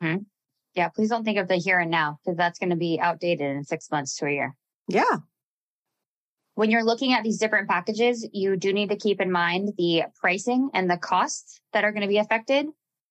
Hmm. 0.00 0.18
Yeah 0.74 0.88
please 0.88 1.08
don't 1.08 1.24
think 1.24 1.38
of 1.38 1.48
the 1.48 1.56
here 1.56 1.78
and 1.78 1.90
now 1.90 2.18
because 2.24 2.36
that's 2.36 2.58
going 2.58 2.70
to 2.70 2.76
be 2.76 3.00
outdated 3.00 3.56
in 3.56 3.64
6 3.64 3.90
months 3.90 4.16
to 4.16 4.26
a 4.26 4.30
year. 4.30 4.54
Yeah. 4.88 5.18
When 6.54 6.72
you're 6.72 6.84
looking 6.84 7.12
at 7.12 7.22
these 7.22 7.38
different 7.38 7.68
packages, 7.68 8.28
you 8.32 8.56
do 8.56 8.72
need 8.72 8.88
to 8.88 8.96
keep 8.96 9.20
in 9.20 9.30
mind 9.30 9.74
the 9.78 10.04
pricing 10.20 10.70
and 10.74 10.90
the 10.90 10.96
costs 10.96 11.60
that 11.72 11.84
are 11.84 11.92
going 11.92 12.02
to 12.02 12.08
be 12.08 12.18
affected 12.18 12.66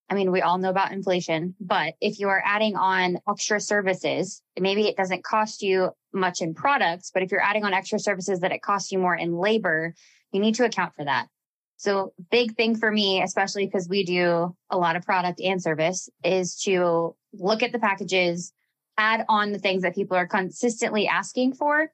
I 0.09 0.15
mean, 0.15 0.31
we 0.31 0.41
all 0.41 0.57
know 0.57 0.69
about 0.69 0.93
inflation, 0.93 1.55
but 1.59 1.95
if 1.99 2.19
you 2.19 2.29
are 2.29 2.41
adding 2.45 2.77
on 2.77 3.19
extra 3.29 3.59
services, 3.59 4.41
maybe 4.57 4.87
it 4.87 4.95
doesn't 4.95 5.23
cost 5.23 5.61
you 5.61 5.89
much 6.13 6.41
in 6.41 6.53
products, 6.53 7.11
but 7.13 7.23
if 7.23 7.31
you're 7.31 7.43
adding 7.43 7.65
on 7.65 7.73
extra 7.73 7.99
services 7.99 8.39
that 8.39 8.53
it 8.53 8.61
costs 8.61 8.91
you 8.91 8.99
more 8.99 9.15
in 9.15 9.37
labor, 9.37 9.93
you 10.31 10.39
need 10.39 10.55
to 10.55 10.65
account 10.65 10.93
for 10.95 11.03
that. 11.03 11.27
So 11.75 12.13
big 12.31 12.55
thing 12.55 12.75
for 12.75 12.89
me, 12.89 13.21
especially 13.21 13.65
because 13.65 13.87
we 13.89 14.03
do 14.03 14.55
a 14.69 14.77
lot 14.77 14.95
of 14.95 15.03
product 15.03 15.41
and 15.41 15.61
service 15.61 16.09
is 16.23 16.55
to 16.63 17.15
look 17.33 17.61
at 17.61 17.71
the 17.71 17.79
packages, 17.79 18.53
add 18.97 19.25
on 19.27 19.51
the 19.51 19.59
things 19.59 19.83
that 19.83 19.93
people 19.93 20.17
are 20.17 20.25
consistently 20.25 21.07
asking 21.07 21.53
for 21.53 21.91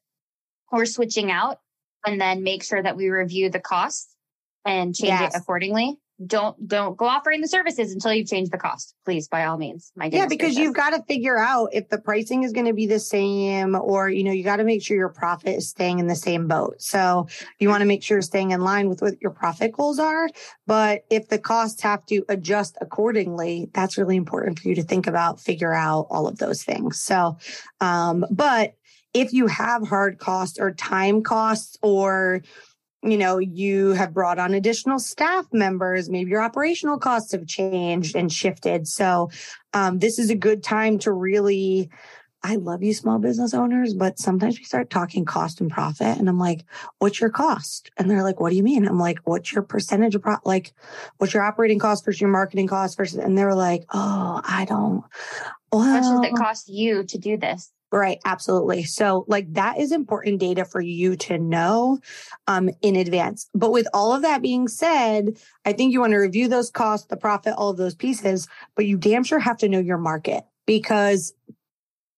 or 0.71 0.85
switching 0.85 1.31
out, 1.31 1.59
and 2.05 2.21
then 2.21 2.43
make 2.43 2.63
sure 2.63 2.81
that 2.81 2.95
we 2.95 3.09
review 3.09 3.49
the 3.49 3.59
costs 3.59 4.15
and 4.65 4.95
change 4.95 5.19
yes. 5.19 5.35
it 5.35 5.37
accordingly 5.37 5.97
don't 6.25 6.67
don't 6.67 6.95
go 6.95 7.05
offering 7.05 7.41
the 7.41 7.47
services 7.47 7.91
until 7.91 8.13
you've 8.13 8.27
changed 8.27 8.51
the 8.51 8.57
cost. 8.57 8.95
Please 9.03 9.27
by 9.27 9.45
all 9.45 9.57
means. 9.57 9.91
My 9.95 10.05
yeah 10.05 10.27
because 10.27 10.53
gracious. 10.53 10.59
you've 10.59 10.75
got 10.75 10.91
to 10.91 11.03
figure 11.03 11.37
out 11.37 11.69
if 11.73 11.89
the 11.89 11.97
pricing 11.97 12.43
is 12.43 12.53
going 12.53 12.67
to 12.67 12.73
be 12.73 12.85
the 12.85 12.99
same 12.99 13.75
or 13.75 14.09
you 14.09 14.23
know 14.23 14.31
you 14.31 14.43
got 14.43 14.57
to 14.57 14.63
make 14.63 14.83
sure 14.83 14.95
your 14.95 15.09
profit 15.09 15.55
is 15.55 15.69
staying 15.69 15.99
in 15.99 16.07
the 16.07 16.15
same 16.15 16.47
boat. 16.47 16.81
So 16.81 17.27
you 17.59 17.69
want 17.69 17.81
to 17.81 17.85
make 17.85 18.03
sure 18.03 18.17
you're 18.17 18.21
staying 18.21 18.51
in 18.51 18.61
line 18.61 18.89
with 18.89 19.01
what 19.01 19.21
your 19.21 19.31
profit 19.31 19.71
goals 19.71 19.99
are. 19.99 20.29
But 20.67 21.05
if 21.09 21.29
the 21.29 21.39
costs 21.39 21.81
have 21.81 22.05
to 22.07 22.23
adjust 22.29 22.77
accordingly 22.79 23.69
that's 23.73 23.97
really 23.97 24.15
important 24.15 24.59
for 24.59 24.67
you 24.67 24.75
to 24.75 24.83
think 24.83 25.07
about 25.07 25.39
figure 25.39 25.73
out 25.73 26.07
all 26.09 26.27
of 26.27 26.37
those 26.37 26.63
things. 26.63 26.99
So 26.99 27.37
um 27.81 28.25
but 28.29 28.75
if 29.13 29.31
you 29.33 29.47
have 29.47 29.87
hard 29.87 30.17
costs 30.17 30.59
or 30.59 30.71
time 30.71 31.21
costs 31.21 31.77
or 31.81 32.41
you 33.03 33.17
know, 33.17 33.37
you 33.37 33.89
have 33.91 34.13
brought 34.13 34.39
on 34.39 34.53
additional 34.53 34.97
staff 34.97 35.45
members. 35.51 36.09
Maybe 36.09 36.31
your 36.31 36.41
operational 36.41 36.97
costs 36.97 37.33
have 37.33 37.45
changed 37.45 38.15
and 38.15 38.31
shifted. 38.31 38.87
So, 38.87 39.29
um, 39.73 39.99
this 39.99 40.19
is 40.19 40.29
a 40.29 40.35
good 40.35 40.63
time 40.63 40.99
to 40.99 41.11
really, 41.11 41.89
I 42.43 42.55
love 42.55 42.83
you, 42.83 42.93
small 42.93 43.19
business 43.19 43.53
owners, 43.53 43.93
but 43.93 44.19
sometimes 44.19 44.57
we 44.57 44.65
start 44.65 44.89
talking 44.89 45.25
cost 45.25 45.59
and 45.61 45.69
profit. 45.69 46.17
And 46.17 46.29
I'm 46.29 46.39
like, 46.39 46.63
what's 46.99 47.19
your 47.19 47.29
cost? 47.29 47.89
And 47.97 48.09
they're 48.09 48.23
like, 48.23 48.39
what 48.39 48.51
do 48.51 48.55
you 48.55 48.63
mean? 48.63 48.87
I'm 48.87 48.99
like, 48.99 49.19
what's 49.25 49.51
your 49.51 49.63
percentage 49.63 50.15
of 50.15 50.21
pro- 50.21 50.37
like, 50.45 50.73
what's 51.17 51.33
your 51.33 51.43
operating 51.43 51.79
cost 51.79 52.05
versus 52.05 52.21
your 52.21 52.29
marketing 52.29 52.67
cost 52.67 52.97
versus, 52.97 53.17
and 53.17 53.37
they're 53.37 53.55
like, 53.55 53.83
oh, 53.93 54.41
I 54.43 54.65
don't. 54.65 55.03
Well, 55.71 55.81
How 55.81 55.93
much 55.93 56.03
does 56.03 56.31
it 56.31 56.35
cost 56.35 56.69
you 56.69 57.03
to 57.03 57.17
do 57.17 57.37
this? 57.37 57.71
Right, 57.93 58.19
absolutely. 58.25 58.85
So, 58.85 59.23
like 59.27 59.53
that 59.53 59.77
is 59.77 59.91
important 59.91 60.39
data 60.39 60.65
for 60.65 60.81
you 60.81 61.15
to 61.17 61.37
know 61.37 61.99
um, 62.47 62.71
in 62.81 62.95
advance. 62.95 63.47
But 63.53 63.71
with 63.71 63.87
all 63.93 64.11
of 64.15 64.23
that 64.23 64.41
being 64.41 64.67
said, 64.67 65.37
I 65.63 65.73
think 65.73 65.93
you 65.93 65.99
want 65.99 66.13
to 66.13 66.17
review 66.17 66.47
those 66.47 66.71
costs, 66.71 67.05
the 67.05 67.17
profit, 67.17 67.53
all 67.55 67.69
of 67.69 67.77
those 67.77 67.93
pieces. 67.93 68.47
But 68.75 68.87
you 68.87 68.97
damn 68.97 69.23
sure 69.23 69.37
have 69.37 69.59
to 69.59 69.69
know 69.69 69.77
your 69.77 69.99
market 69.99 70.43
because 70.65 71.35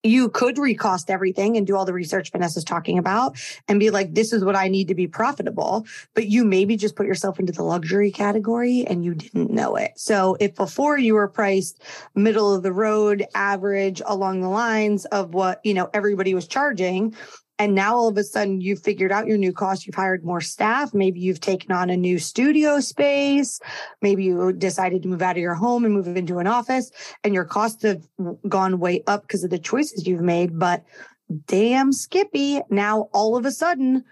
you 0.05 0.29
could 0.29 0.57
recost 0.57 1.09
everything 1.09 1.57
and 1.57 1.65
do 1.65 1.75
all 1.75 1.85
the 1.85 1.93
research 1.93 2.31
Vanessa's 2.31 2.63
talking 2.63 2.97
about 2.97 3.37
and 3.67 3.79
be 3.79 3.89
like, 3.89 4.13
this 4.13 4.33
is 4.33 4.43
what 4.43 4.55
I 4.55 4.67
need 4.67 4.87
to 4.87 4.95
be 4.95 5.07
profitable. 5.07 5.85
But 6.13 6.27
you 6.27 6.45
maybe 6.45 6.77
just 6.77 6.95
put 6.95 7.07
yourself 7.07 7.39
into 7.39 7.53
the 7.53 7.63
luxury 7.63 8.11
category 8.11 8.85
and 8.85 9.03
you 9.03 9.15
didn't 9.15 9.51
know 9.51 9.75
it. 9.75 9.91
So 9.95 10.37
if 10.39 10.55
before 10.55 10.97
you 10.97 11.15
were 11.15 11.27
priced 11.27 11.81
middle 12.13 12.53
of 12.53 12.63
the 12.63 12.73
road, 12.73 13.25
average 13.35 14.01
along 14.05 14.41
the 14.41 14.49
lines 14.49 15.05
of 15.05 15.33
what, 15.33 15.59
you 15.63 15.73
know, 15.73 15.89
everybody 15.93 16.33
was 16.33 16.47
charging, 16.47 17.15
and 17.57 17.73
now 17.73 17.95
all 17.95 18.07
of 18.09 18.17
a 18.17 18.23
sudden 18.23 18.59
you've 18.59 18.83
figured 18.83 19.11
out 19.11 19.27
your 19.27 19.37
new 19.37 19.53
cost. 19.53 19.85
You've 19.85 19.95
hired 19.95 20.25
more 20.25 20.41
staff. 20.41 20.93
Maybe 20.93 21.19
you've 21.19 21.39
taken 21.39 21.71
on 21.71 21.89
a 21.89 21.97
new 21.97 22.19
studio 22.19 22.79
space. 22.79 23.59
Maybe 24.01 24.25
you 24.25 24.51
decided 24.51 25.03
to 25.03 25.07
move 25.07 25.21
out 25.21 25.37
of 25.37 25.41
your 25.41 25.55
home 25.55 25.85
and 25.85 25.93
move 25.93 26.07
into 26.07 26.39
an 26.39 26.47
office 26.47 26.91
and 27.23 27.33
your 27.33 27.45
costs 27.45 27.83
have 27.83 28.07
gone 28.47 28.79
way 28.79 29.03
up 29.07 29.21
because 29.21 29.43
of 29.43 29.49
the 29.49 29.59
choices 29.59 30.05
you've 30.05 30.21
made. 30.21 30.59
But 30.59 30.83
damn 31.47 31.93
Skippy, 31.93 32.61
now 32.69 33.09
all 33.13 33.37
of 33.37 33.45
a 33.45 33.51
sudden, 33.51 34.03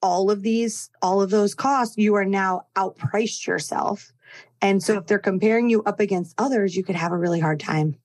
all 0.00 0.30
of 0.30 0.42
these, 0.42 0.90
all 1.02 1.20
of 1.20 1.30
those 1.30 1.54
costs, 1.54 1.96
you 1.96 2.14
are 2.14 2.24
now 2.24 2.66
outpriced 2.76 3.46
yourself. 3.46 4.12
And 4.60 4.82
so 4.82 4.98
if 4.98 5.06
they're 5.06 5.18
comparing 5.18 5.68
you 5.68 5.82
up 5.82 5.98
against 5.98 6.34
others, 6.38 6.76
you 6.76 6.84
could 6.84 6.96
have 6.96 7.12
a 7.12 7.18
really 7.18 7.40
hard 7.40 7.60
time 7.60 7.96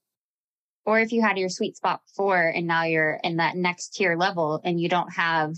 or 0.86 1.00
if 1.00 1.12
you 1.12 1.22
had 1.22 1.38
your 1.38 1.50
sweet 1.50 1.78
spot 1.78 2.02
before 2.08 2.48
and 2.48 2.68
now 2.68 2.84
you're 2.84 3.20
in 3.24 3.38
that 3.38 3.56
next 3.56 3.96
tier 3.96 4.16
level 4.16 4.62
and 4.64 4.80
you 4.80 4.90
don't 4.90 5.14
have 5.14 5.56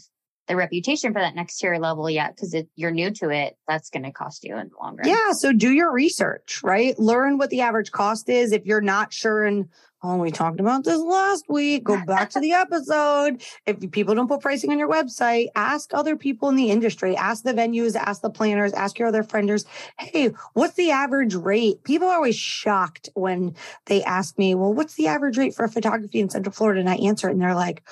the 0.48 0.56
reputation 0.56 1.14
for 1.14 1.20
that 1.20 1.36
next 1.36 1.58
tier 1.60 1.78
level 1.78 2.10
yet 2.10 2.36
because 2.36 2.56
you're 2.76 2.92
new 2.92 3.12
to 3.12 3.30
it, 3.30 3.56
that's 3.68 3.90
going 3.90 4.04
to 4.04 4.12
cost 4.12 4.44
you 4.44 4.58
in 4.58 4.68
the 4.68 4.76
long 4.82 4.98
run. 4.98 5.08
Yeah. 5.08 5.32
So 5.32 5.54
do 5.54 5.72
your 5.72 5.94
research, 5.94 6.62
right? 6.64 6.98
Learn 7.00 7.38
what 7.38 7.50
the 7.50 7.62
average 7.62 7.92
cost 7.92 8.28
is. 8.28 8.52
If 8.52 8.66
you're 8.66 8.82
not 8.82 9.14
sure 9.14 9.46
and 9.46 9.70
Oh, 10.04 10.18
we 10.18 10.32
talked 10.32 10.60
about 10.60 10.84
this 10.84 11.00
last 11.00 11.46
week. 11.48 11.84
Go 11.84 12.04
back 12.06 12.32
to 12.32 12.40
the 12.40 12.54
episode. 12.54 13.44
If 13.68 13.92
people 13.92 14.16
don't 14.16 14.28
put 14.28 14.42
pricing 14.42 14.72
on 14.72 14.80
your 14.80 14.90
website, 14.90 15.48
ask 15.56 15.94
other 15.94 16.16
people 16.16 16.50
in 16.50 16.56
the 16.56 16.72
industry, 16.72 17.16
ask 17.16 17.44
the 17.44 17.54
venues, 17.54 17.96
ask 17.96 18.22
the 18.22 18.32
planners, 18.32 18.74
ask 18.74 18.98
your 18.98 19.10
other 19.10 19.22
friends. 19.22 19.66
Hey, 20.00 20.32
what's 20.54 20.74
the 20.74 20.90
average 20.90 21.36
rate? 21.36 21.84
People 21.84 22.08
are 22.08 22.16
always 22.16 22.36
shocked 22.36 23.10
when 23.14 23.56
they 23.86 24.04
ask 24.04 24.40
me, 24.40 24.56
well, 24.56 24.74
what's 24.74 24.96
the 24.96 25.08
average 25.08 25.38
rate 25.38 25.54
for 25.54 25.68
photography 25.68 26.20
in 26.20 26.30
Central 26.30 26.54
Florida? 26.54 26.80
And 26.80 26.90
I 26.90 26.96
answer 26.96 27.30
it 27.30 27.34
and 27.34 27.42
they're 27.42 27.54
like, 27.54 27.84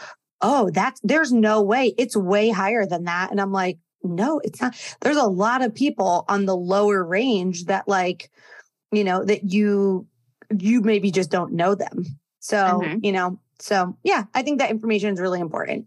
oh, 0.42 0.72
that's, 0.72 1.00
there's 1.02 1.32
no 1.32 1.62
way. 1.62 1.94
It's 1.98 2.16
way 2.16 2.50
higher 2.50 2.88
than 2.88 3.04
that. 3.04 3.30
And 3.30 3.40
I'm 3.40 3.52
like, 3.52 3.78
no, 4.04 4.40
it's 4.44 4.62
not. 4.62 4.76
There's 5.02 5.18
a 5.18 5.28
lot 5.28 5.62
of 5.62 5.76
people 5.76 6.26
on 6.28 6.46
the 6.46 6.56
lower 6.56 7.04
range 7.04 7.66
that 7.66 7.88
like, 7.88 8.32
you 8.92 9.04
know, 9.04 9.24
that 9.26 9.44
you 9.52 10.08
you 10.58 10.82
maybe 10.82 11.12
just 11.12 11.30
don't 11.30 11.54
know 11.54 11.76
them. 11.76 12.06
So, 12.40 12.58
mm-hmm. 12.58 13.04
you 13.04 13.12
know, 13.12 13.40
so 13.60 13.98
yeah, 14.04 14.24
I 14.34 14.42
think 14.42 14.60
that 14.60 14.72
information 14.72 15.14
is 15.14 15.20
really 15.20 15.40
important. 15.40 15.86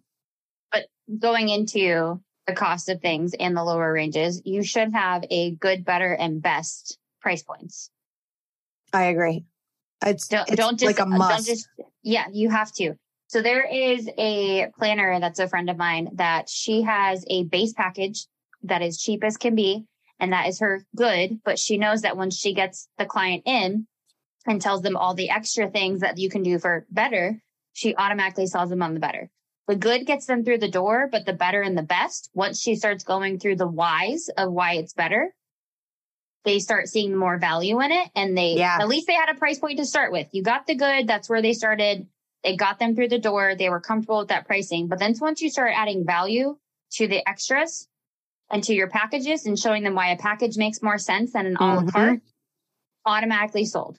But 0.70 0.86
going 1.18 1.48
into 1.48 2.20
the 2.46 2.52
cost 2.52 2.88
of 2.88 3.00
things 3.00 3.34
and 3.38 3.56
the 3.56 3.64
lower 3.64 3.92
ranges, 3.92 4.42
you 4.44 4.62
should 4.62 4.92
have 4.92 5.24
a 5.30 5.52
good, 5.52 5.84
better, 5.84 6.12
and 6.12 6.42
best 6.42 6.98
price 7.20 7.42
points. 7.42 7.90
I 8.92 9.04
agree. 9.04 9.44
It's, 10.04 10.28
don't, 10.28 10.48
it's 10.48 10.56
don't 10.56 10.78
just, 10.78 10.98
like 10.98 11.04
a 11.04 11.08
must. 11.08 11.46
Just, 11.46 11.68
yeah, 12.02 12.26
you 12.32 12.50
have 12.50 12.72
to. 12.72 12.94
So 13.28 13.40
there 13.40 13.66
is 13.66 14.10
a 14.18 14.68
planner 14.78 15.18
that's 15.20 15.38
a 15.38 15.48
friend 15.48 15.70
of 15.70 15.78
mine 15.78 16.10
that 16.14 16.50
she 16.50 16.82
has 16.82 17.24
a 17.30 17.44
base 17.44 17.72
package 17.72 18.26
that 18.64 18.82
is 18.82 19.00
cheap 19.00 19.24
as 19.24 19.36
can 19.36 19.54
be. 19.54 19.86
And 20.20 20.32
that 20.32 20.48
is 20.48 20.60
her 20.60 20.84
good, 20.94 21.40
but 21.44 21.58
she 21.58 21.78
knows 21.78 22.02
that 22.02 22.16
when 22.16 22.30
she 22.30 22.54
gets 22.54 22.88
the 22.98 23.06
client 23.06 23.42
in, 23.46 23.86
and 24.46 24.60
tells 24.60 24.82
them 24.82 24.96
all 24.96 25.14
the 25.14 25.30
extra 25.30 25.70
things 25.70 26.00
that 26.00 26.18
you 26.18 26.28
can 26.28 26.42
do 26.42 26.58
for 26.58 26.86
better, 26.90 27.40
she 27.72 27.94
automatically 27.96 28.46
sells 28.46 28.70
them 28.70 28.82
on 28.82 28.94
the 28.94 29.00
better. 29.00 29.30
The 29.68 29.76
good 29.76 30.06
gets 30.06 30.26
them 30.26 30.44
through 30.44 30.58
the 30.58 30.70
door, 30.70 31.08
but 31.10 31.24
the 31.24 31.32
better 31.32 31.62
and 31.62 31.78
the 31.78 31.82
best, 31.82 32.30
once 32.34 32.60
she 32.60 32.74
starts 32.74 33.04
going 33.04 33.38
through 33.38 33.56
the 33.56 33.68
whys 33.68 34.28
of 34.36 34.52
why 34.52 34.74
it's 34.74 34.92
better, 34.92 35.32
they 36.44 36.58
start 36.58 36.88
seeing 36.88 37.16
more 37.16 37.38
value 37.38 37.80
in 37.80 37.92
it. 37.92 38.10
And 38.16 38.36
they, 38.36 38.54
yeah. 38.54 38.78
at 38.80 38.88
least 38.88 39.06
they 39.06 39.14
had 39.14 39.28
a 39.28 39.38
price 39.38 39.60
point 39.60 39.78
to 39.78 39.86
start 39.86 40.10
with. 40.10 40.28
You 40.32 40.42
got 40.42 40.66
the 40.66 40.74
good. 40.74 41.06
That's 41.06 41.28
where 41.28 41.40
they 41.40 41.52
started. 41.52 42.08
It 42.42 42.56
got 42.56 42.80
them 42.80 42.96
through 42.96 43.08
the 43.08 43.20
door. 43.20 43.54
They 43.56 43.70
were 43.70 43.80
comfortable 43.80 44.18
with 44.18 44.28
that 44.28 44.46
pricing. 44.46 44.88
But 44.88 44.98
then 44.98 45.14
once 45.20 45.40
you 45.40 45.48
start 45.48 45.72
adding 45.76 46.04
value 46.04 46.56
to 46.94 47.06
the 47.06 47.26
extras 47.28 47.88
and 48.50 48.64
to 48.64 48.74
your 48.74 48.88
packages 48.88 49.46
and 49.46 49.56
showing 49.56 49.84
them 49.84 49.94
why 49.94 50.10
a 50.10 50.18
package 50.18 50.56
makes 50.56 50.82
more 50.82 50.98
sense 50.98 51.32
than 51.32 51.46
an 51.46 51.54
mm-hmm. 51.54 51.62
a 51.62 51.74
la 51.74 51.80
mm-hmm. 51.82 51.88
carte, 51.88 52.20
automatically 53.06 53.64
sold. 53.64 53.96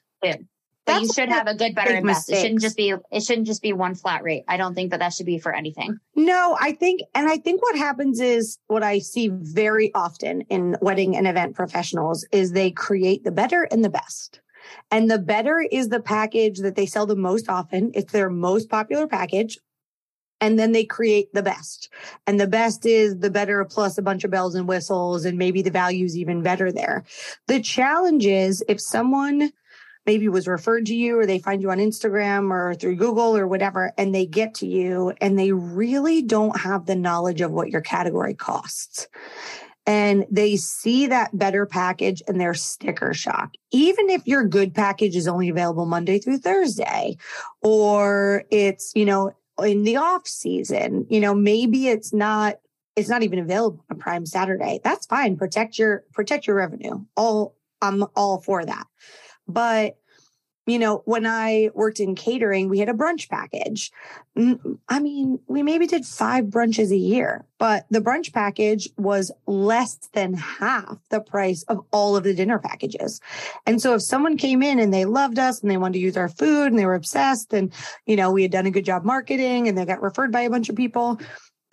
But 0.85 1.01
you 1.01 1.13
should 1.13 1.29
have 1.29 1.47
a 1.47 1.55
good, 1.55 1.75
better, 1.75 1.93
and 1.93 2.05
best. 2.05 2.29
It 2.29 2.41
shouldn't 2.41 2.61
just 2.61 2.75
be. 2.75 2.93
It 3.11 3.23
shouldn't 3.23 3.47
just 3.47 3.61
be 3.61 3.71
one 3.71 3.95
flat 3.95 4.21
rate. 4.23 4.43
I 4.49 4.57
don't 4.57 4.75
think 4.75 4.91
that 4.91 4.99
that 4.99 5.13
should 5.13 5.25
be 5.25 5.39
for 5.39 5.53
anything. 5.53 5.97
No, 6.15 6.57
I 6.59 6.73
think, 6.73 7.01
and 7.15 7.29
I 7.29 7.37
think 7.37 7.61
what 7.61 7.77
happens 7.77 8.19
is 8.19 8.57
what 8.67 8.83
I 8.83 8.99
see 8.99 9.29
very 9.31 9.93
often 9.95 10.41
in 10.49 10.75
wedding 10.81 11.15
and 11.15 11.25
event 11.25 11.55
professionals 11.55 12.27
is 12.33 12.51
they 12.51 12.71
create 12.71 13.23
the 13.23 13.31
better 13.31 13.63
and 13.63 13.83
the 13.83 13.89
best. 13.89 14.41
And 14.91 15.09
the 15.09 15.19
better 15.19 15.59
is 15.59 15.89
the 15.89 16.01
package 16.01 16.59
that 16.59 16.75
they 16.75 16.85
sell 16.85 17.05
the 17.05 17.15
most 17.15 17.49
often. 17.49 17.91
It's 17.93 18.11
their 18.11 18.29
most 18.29 18.69
popular 18.69 19.07
package. 19.07 19.57
And 20.41 20.59
then 20.59 20.73
they 20.73 20.83
create 20.83 21.33
the 21.33 21.43
best. 21.43 21.89
And 22.27 22.37
the 22.37 22.47
best 22.47 22.85
is 22.85 23.19
the 23.19 23.29
better 23.29 23.63
plus 23.63 23.97
a 23.97 24.01
bunch 24.01 24.25
of 24.25 24.31
bells 24.31 24.55
and 24.55 24.67
whistles. 24.67 25.23
And 25.23 25.37
maybe 25.37 25.61
the 25.61 25.71
value 25.71 26.05
is 26.05 26.17
even 26.17 26.43
better 26.43 26.71
there. 26.71 27.05
The 27.47 27.61
challenge 27.61 28.25
is 28.25 28.63
if 28.67 28.81
someone 28.81 29.53
maybe 30.05 30.27
was 30.27 30.47
referred 30.47 30.85
to 30.87 30.95
you 30.95 31.19
or 31.19 31.25
they 31.25 31.39
find 31.39 31.61
you 31.61 31.71
on 31.71 31.77
Instagram 31.77 32.51
or 32.51 32.75
through 32.75 32.95
Google 32.95 33.35
or 33.35 33.47
whatever, 33.47 33.93
and 33.97 34.13
they 34.13 34.25
get 34.25 34.53
to 34.55 34.67
you 34.67 35.13
and 35.21 35.37
they 35.37 35.51
really 35.51 36.21
don't 36.21 36.59
have 36.59 36.85
the 36.85 36.95
knowledge 36.95 37.41
of 37.41 37.51
what 37.51 37.69
your 37.69 37.81
category 37.81 38.33
costs. 38.33 39.07
And 39.85 40.25
they 40.31 40.55
see 40.55 41.07
that 41.07 41.37
better 41.37 41.65
package 41.65 42.23
and 42.27 42.39
they're 42.39 42.53
sticker 42.53 43.13
shock. 43.13 43.53
Even 43.71 44.09
if 44.09 44.25
your 44.25 44.45
good 44.45 44.73
package 44.73 45.15
is 45.15 45.27
only 45.27 45.49
available 45.49 45.85
Monday 45.85 46.19
through 46.19 46.37
Thursday, 46.37 47.17
or 47.61 48.45
it's, 48.49 48.93
you 48.95 49.05
know, 49.05 49.35
in 49.61 49.83
the 49.83 49.97
off 49.97 50.25
season, 50.25 51.05
you 51.09 51.19
know, 51.19 51.35
maybe 51.35 51.89
it's 51.89 52.13
not 52.13 52.59
it's 52.95 53.09
not 53.09 53.23
even 53.23 53.39
available 53.39 53.83
on 53.89 53.97
prime 53.97 54.25
saturday 54.25 54.79
that's 54.83 55.05
fine 55.07 55.35
protect 55.35 55.79
your 55.79 56.03
protect 56.13 56.45
your 56.45 56.55
revenue 56.55 57.03
all 57.15 57.55
i'm 57.81 58.05
all 58.15 58.39
for 58.39 58.63
that 58.63 58.85
but 59.47 59.97
you 60.65 60.79
know, 60.79 61.01
when 61.05 61.25
I 61.25 61.71
worked 61.73 61.99
in 61.99 62.15
catering, 62.15 62.69
we 62.69 62.79
had 62.79 62.87
a 62.87 62.93
brunch 62.93 63.27
package. 63.27 63.91
I 64.37 64.99
mean, 64.99 65.39
we 65.47 65.61
maybe 65.61 65.87
did 65.87 66.05
five 66.05 66.45
brunches 66.45 66.89
a 66.89 66.97
year, 66.97 67.45
but 67.59 67.85
the 67.89 67.99
brunch 67.99 68.31
package 68.31 68.87
was 68.97 69.29
less 69.45 69.97
than 70.13 70.33
half 70.33 70.97
the 71.09 71.19
price 71.19 71.63
of 71.63 71.81
all 71.91 72.15
of 72.15 72.23
the 72.23 72.33
dinner 72.33 72.59
packages. 72.59 73.19
And 73.65 73.81
so 73.81 73.95
if 73.95 74.03
someone 74.03 74.37
came 74.37 74.63
in 74.63 74.79
and 74.79 74.93
they 74.93 75.03
loved 75.03 75.37
us 75.37 75.61
and 75.61 75.69
they 75.69 75.77
wanted 75.77 75.95
to 75.95 75.99
use 75.99 76.15
our 76.15 76.29
food 76.29 76.67
and 76.67 76.79
they 76.79 76.85
were 76.85 76.95
obsessed 76.95 77.53
and, 77.53 77.73
you 78.05 78.15
know, 78.15 78.31
we 78.31 78.43
had 78.43 78.51
done 78.51 78.65
a 78.65 78.71
good 78.71 78.85
job 78.85 79.03
marketing 79.03 79.67
and 79.67 79.77
they 79.77 79.85
got 79.85 80.01
referred 80.01 80.31
by 80.31 80.41
a 80.41 80.49
bunch 80.49 80.69
of 80.69 80.77
people, 80.77 81.19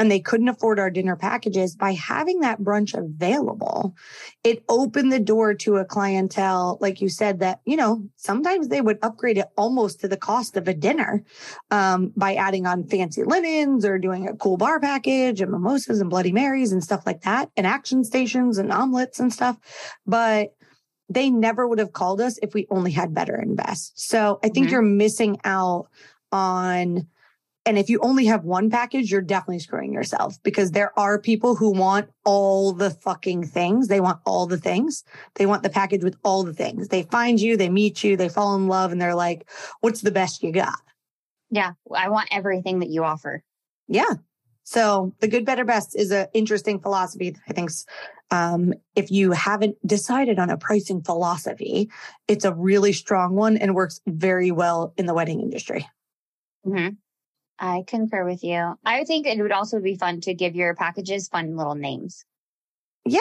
and 0.01 0.11
they 0.11 0.19
couldn't 0.19 0.49
afford 0.49 0.79
our 0.79 0.91
dinner 0.91 1.15
packages 1.15 1.77
by 1.77 1.93
having 1.93 2.41
that 2.41 2.59
brunch 2.59 2.95
available 2.95 3.95
it 4.43 4.65
opened 4.69 5.13
the 5.13 5.21
door 5.21 5.53
to 5.53 5.77
a 5.77 5.85
clientele 5.85 6.79
like 6.81 7.03
you 7.03 7.09
said 7.09 7.41
that 7.41 7.61
you 7.67 7.77
know 7.77 8.03
sometimes 8.17 8.69
they 8.69 8.81
would 8.81 8.99
upgrade 9.03 9.37
it 9.37 9.49
almost 9.57 10.01
to 10.01 10.09
the 10.09 10.17
cost 10.17 10.57
of 10.57 10.67
a 10.67 10.75
dinner 10.75 11.23
um, 11.71 12.13
by 12.17 12.35
adding 12.35 12.67
on 12.67 12.83
fancy 12.83 13.23
linens 13.23 13.85
or 13.85 13.99
doing 13.99 14.27
a 14.27 14.35
cool 14.37 14.57
bar 14.57 14.81
package 14.81 15.43
and 15.43 15.53
mimosas 15.53 16.01
and 16.01 16.09
bloody 16.09 16.33
marys 16.33 16.73
and 16.73 16.83
stuff 16.83 17.05
like 17.05 17.21
that 17.21 17.51
and 17.57 17.67
action 17.67 18.03
stations 18.03 18.57
and 18.57 18.73
omelets 18.73 19.21
and 19.21 19.33
stuff 19.33 19.59
but 20.07 20.55
they 21.11 21.29
never 21.29 21.69
would 21.69 21.79
have 21.79 21.93
called 21.93 22.21
us 22.21 22.39
if 22.41 22.55
we 22.55 22.67
only 22.71 22.91
had 22.91 23.15
better 23.15 23.35
and 23.35 23.55
best 23.55 24.01
so 24.01 24.39
i 24.43 24.49
think 24.49 24.67
mm-hmm. 24.67 24.73
you're 24.73 24.83
missing 24.83 25.39
out 25.45 25.89
on 26.33 27.07
and 27.71 27.79
if 27.79 27.89
you 27.89 28.01
only 28.01 28.25
have 28.25 28.43
one 28.43 28.69
package, 28.69 29.13
you're 29.13 29.21
definitely 29.21 29.61
screwing 29.61 29.93
yourself 29.93 30.43
because 30.43 30.73
there 30.73 30.93
are 30.99 31.21
people 31.21 31.55
who 31.55 31.71
want 31.71 32.11
all 32.25 32.73
the 32.73 32.91
fucking 32.91 33.47
things. 33.47 33.87
They 33.87 34.01
want 34.01 34.19
all 34.27 34.49
the 34.49 34.59
things. 34.59 35.05
They 35.37 35.47
want 35.47 35.63
the 35.63 35.71
package 35.71 36.03
with 36.03 36.17
all 36.25 36.43
the 36.43 36.53
things. 36.53 36.89
They 36.89 37.05
find 37.05 37.41
you, 37.41 37.57
they 37.57 37.69
meet 37.69 38.03
you, 38.03 38.17
they 38.17 38.29
fall 38.29 38.57
in 38.57 38.67
love, 38.67 38.91
and 38.91 39.01
they're 39.01 39.15
like, 39.15 39.49
what's 39.83 40.01
the 40.01 40.11
best 40.11 40.43
you 40.43 40.51
got? 40.51 40.81
Yeah. 41.49 41.75
I 41.95 42.09
want 42.09 42.27
everything 42.33 42.81
that 42.81 42.89
you 42.89 43.05
offer. 43.05 43.45
Yeah. 43.87 44.15
So 44.65 45.15
the 45.21 45.29
good, 45.29 45.45
better, 45.45 45.65
best 45.65 45.95
is 45.95 46.11
an 46.11 46.27
interesting 46.35 46.81
philosophy 46.81 47.31
that 47.31 47.41
I 47.49 47.53
think 47.53 47.71
um, 48.33 48.75
if 48.97 49.13
you 49.13 49.31
haven't 49.31 49.77
decided 49.87 50.41
on 50.41 50.51
a 50.51 50.57
pricing 50.57 51.03
philosophy, 51.03 51.89
it's 52.27 52.45
a 52.45 52.53
really 52.53 52.93
strong 52.93 53.37
one 53.37 53.57
and 53.57 53.77
works 53.77 54.01
very 54.09 54.51
well 54.51 54.93
in 54.97 55.07
the 55.07 55.15
wedding 55.15 55.41
industry. 55.41 55.89
Mm-hmm. 56.67 56.95
I 57.61 57.85
concur 57.87 58.25
with 58.25 58.43
you. 58.43 58.75
I 58.85 59.05
think 59.05 59.27
it 59.27 59.41
would 59.41 59.53
also 59.53 59.81
be 59.81 59.95
fun 59.95 60.21
to 60.23 60.35
give 60.35 60.57
your 60.57 60.75
packages 60.75 61.29
fun 61.29 61.57
little 61.57 61.75
names. 61.75 62.25
Yeah, 63.05 63.21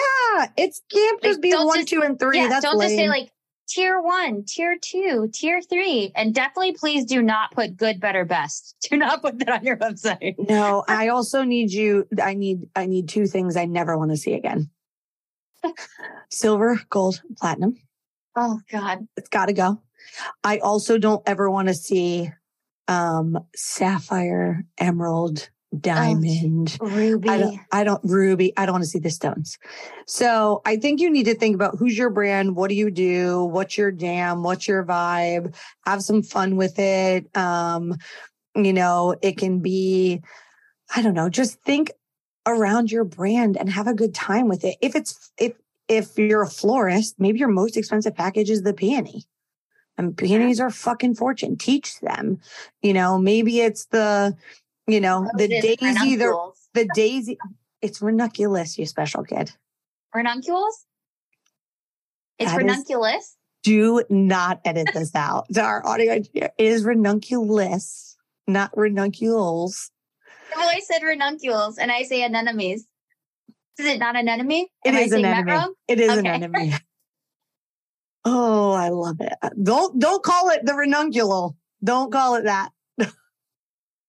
it's 0.57 0.81
can't 0.91 1.21
just 1.21 1.37
like, 1.37 1.41
be 1.41 1.53
one, 1.53 1.79
just, 1.79 1.89
two, 1.89 2.01
and 2.01 2.17
three. 2.17 2.37
Yeah, 2.37 2.47
That's 2.47 2.63
don't 2.63 2.77
lame. 2.77 2.89
just 2.89 2.97
say 2.97 3.09
like 3.09 3.31
tier 3.67 4.01
one, 4.01 4.43
tier 4.45 4.77
two, 4.81 5.29
tier 5.33 5.61
three. 5.61 6.11
And 6.15 6.33
definitely 6.33 6.73
please 6.73 7.05
do 7.05 7.21
not 7.21 7.51
put 7.51 7.77
good, 7.77 7.99
better, 7.99 8.25
best. 8.25 8.75
Do 8.89 8.97
not 8.97 9.21
put 9.21 9.39
that 9.39 9.49
on 9.49 9.63
your 9.63 9.77
website. 9.77 10.35
No, 10.49 10.83
I 10.87 11.09
also 11.09 11.43
need 11.43 11.71
you. 11.71 12.07
I 12.21 12.33
need, 12.33 12.67
I 12.75 12.85
need 12.87 13.09
two 13.09 13.27
things 13.27 13.55
I 13.55 13.65
never 13.65 13.97
want 13.97 14.11
to 14.11 14.17
see 14.17 14.33
again. 14.33 14.69
Silver, 16.29 16.81
gold, 16.89 17.21
platinum. 17.37 17.77
Oh 18.35 18.59
God. 18.71 19.07
It's 19.17 19.29
got 19.29 19.47
to 19.47 19.53
go. 19.53 19.81
I 20.43 20.59
also 20.59 20.97
don't 20.97 21.21
ever 21.27 21.49
want 21.49 21.67
to 21.67 21.73
see 21.73 22.31
um 22.89 23.37
sapphire, 23.55 24.65
emerald, 24.77 25.49
diamond, 25.79 26.77
oh, 26.81 26.87
ruby. 26.87 27.29
I 27.29 27.37
don't, 27.37 27.59
I 27.71 27.83
don't 27.83 28.01
ruby. 28.03 28.51
I 28.57 28.65
don't 28.65 28.73
want 28.73 28.83
to 28.83 28.89
see 28.89 28.99
the 28.99 29.11
stones. 29.11 29.57
So 30.07 30.61
I 30.65 30.75
think 30.77 30.99
you 30.99 31.09
need 31.11 31.25
to 31.25 31.35
think 31.35 31.53
about 31.53 31.77
who's 31.77 31.97
your 31.97 32.09
brand, 32.09 32.55
what 32.55 32.69
do 32.69 32.75
you 32.75 32.89
do, 32.89 33.45
what's 33.45 33.77
your 33.77 33.91
jam, 33.91 34.43
what's 34.43 34.67
your 34.67 34.83
vibe, 34.83 35.55
have 35.85 36.01
some 36.01 36.23
fun 36.23 36.55
with 36.55 36.79
it. 36.79 37.29
Um, 37.37 37.95
you 38.55 38.73
know, 38.73 39.15
it 39.21 39.37
can 39.37 39.59
be, 39.59 40.21
I 40.95 41.03
don't 41.03 41.13
know, 41.13 41.29
just 41.29 41.61
think 41.61 41.91
around 42.47 42.91
your 42.91 43.03
brand 43.03 43.55
and 43.55 43.69
have 43.69 43.87
a 43.87 43.93
good 43.93 44.15
time 44.15 44.47
with 44.47 44.65
it. 44.65 44.77
If 44.81 44.95
it's 44.95 45.31
if 45.37 45.53
if 45.87 46.17
you're 46.17 46.41
a 46.41 46.49
florist, 46.49 47.15
maybe 47.19 47.39
your 47.39 47.49
most 47.49 47.77
expensive 47.77 48.15
package 48.15 48.49
is 48.49 48.63
the 48.63 48.73
peony. 48.73 49.25
And 49.99 50.17
peonies 50.17 50.61
are 50.61 50.69
fucking 50.69 51.15
fortune. 51.15 51.57
Teach 51.57 51.99
them. 51.99 52.39
You 52.81 52.93
know, 52.93 53.19
maybe 53.19 53.59
it's 53.59 53.85
the 53.87 54.35
you 54.89 54.99
know, 54.99 55.29
the 55.35 55.47
daisy, 55.47 56.15
the, 56.15 56.51
the 56.73 56.89
daisy, 56.95 57.37
it's 57.81 58.01
ranunculus, 58.01 58.77
you 58.79 58.87
special 58.87 59.23
kid. 59.23 59.51
Ranunculus? 60.15 60.85
It's 62.39 62.51
that 62.51 62.57
ranunculus. 62.57 63.15
Is, 63.17 63.37
do 63.63 64.03
not 64.09 64.61
edit 64.65 64.87
this 64.93 65.13
out. 65.13 65.45
our 65.57 65.85
audio 65.85 66.13
engineer 66.13 66.49
is 66.57 66.83
ranunculus, 66.83 68.15
not 68.47 68.71
ranuncules. 68.75 69.91
Well, 70.55 70.67
I 70.67 70.79
said 70.79 71.03
ranunculus 71.03 71.77
and 71.77 71.91
I 71.91 72.03
say 72.03 72.23
anemones. 72.23 72.87
Is 73.77 73.85
it 73.85 73.99
not 73.99 74.15
an 74.15 74.27
enemy? 74.27 74.71
It 74.83 74.95
Am 74.95 75.03
is 75.03 75.11
an 75.11 75.23
enemy. 75.23 75.73
It 75.87 75.99
is 75.99 76.09
okay. 76.09 76.19
an 76.19 76.25
enemy. 76.27 76.73
oh, 78.25 78.71
I 78.71 78.89
love 78.89 79.21
it. 79.21 79.33
Uh, 79.41 79.49
don't 79.61 79.99
don't 79.99 80.23
call 80.23 80.49
it 80.49 80.65
the 80.65 80.73
ranunculal. 80.73 81.55
Don't 81.83 82.11
call 82.11 82.35
it 82.35 82.43
that. 82.43 82.71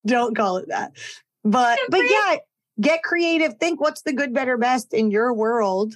Don't 0.05 0.35
call 0.35 0.57
it 0.57 0.67
that. 0.69 0.91
But 1.43 1.79
but 1.89 2.01
yeah, 2.09 2.37
get 2.79 3.03
creative. 3.03 3.57
Think 3.57 3.79
what's 3.79 4.01
the 4.01 4.13
good, 4.13 4.33
better, 4.33 4.57
best 4.57 4.93
in 4.93 5.11
your 5.11 5.33
world 5.33 5.95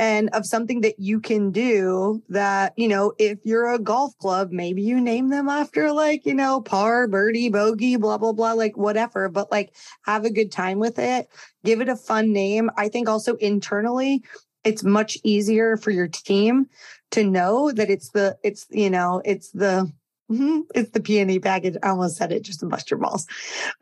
and 0.00 0.30
of 0.30 0.46
something 0.46 0.80
that 0.80 0.98
you 0.98 1.20
can 1.20 1.50
do 1.50 2.22
that, 2.30 2.72
you 2.76 2.88
know, 2.88 3.12
if 3.18 3.38
you're 3.44 3.70
a 3.70 3.78
golf 3.78 4.16
club, 4.16 4.50
maybe 4.50 4.80
you 4.80 4.98
name 4.98 5.28
them 5.28 5.46
after 5.46 5.92
like, 5.92 6.24
you 6.24 6.32
know, 6.32 6.62
par, 6.62 7.06
birdie, 7.06 7.50
bogey, 7.50 7.96
blah, 7.96 8.16
blah, 8.16 8.32
blah, 8.32 8.54
like 8.54 8.78
whatever, 8.78 9.28
but 9.28 9.52
like 9.52 9.76
have 10.06 10.24
a 10.24 10.32
good 10.32 10.50
time 10.50 10.78
with 10.78 10.98
it. 10.98 11.28
Give 11.64 11.82
it 11.82 11.90
a 11.90 11.96
fun 11.96 12.32
name. 12.32 12.70
I 12.78 12.88
think 12.88 13.10
also 13.10 13.34
internally, 13.36 14.24
it's 14.64 14.82
much 14.82 15.18
easier 15.24 15.76
for 15.76 15.90
your 15.90 16.08
team 16.08 16.66
to 17.12 17.24
know 17.24 17.72
that 17.72 17.90
it's 17.90 18.10
the, 18.10 18.36
it's, 18.42 18.66
you 18.70 18.90
know, 18.90 19.22
it's 19.24 19.50
the. 19.50 19.90
It's 20.76 20.90
the 20.90 21.00
peony 21.00 21.40
package. 21.40 21.76
I 21.82 21.88
almost 21.88 22.16
said 22.16 22.30
it 22.30 22.42
just 22.42 22.60
to 22.60 22.66
bust 22.66 22.88
your 22.88 23.00
balls. 23.00 23.26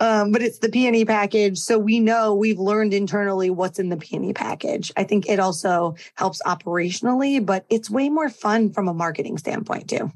Um, 0.01 0.33
but 0.33 0.41
it's 0.41 0.61
the 0.61 0.71
peony 0.71 1.05
package. 1.05 1.59
So 1.59 1.79
we 1.79 2.01
know 2.01 2.35
we've 2.35 2.59
learned 2.59 2.95
internally 2.95 3.51
what's 3.51 3.79
in 3.79 3.91
the 3.91 3.99
peony 3.99 4.33
package. 4.33 4.91
I 4.97 5.05
think 5.05 5.29
it 5.29 5.41
also 5.41 5.97
helps 6.15 6.41
operationally, 6.45 7.45
but 7.45 7.67
it's 7.69 7.91
way 7.91 8.09
more 8.09 8.31
fun 8.31 8.73
from 8.73 8.89
a 8.89 8.95
marketing 8.95 9.37
standpoint 9.37 9.91
too. 9.91 10.11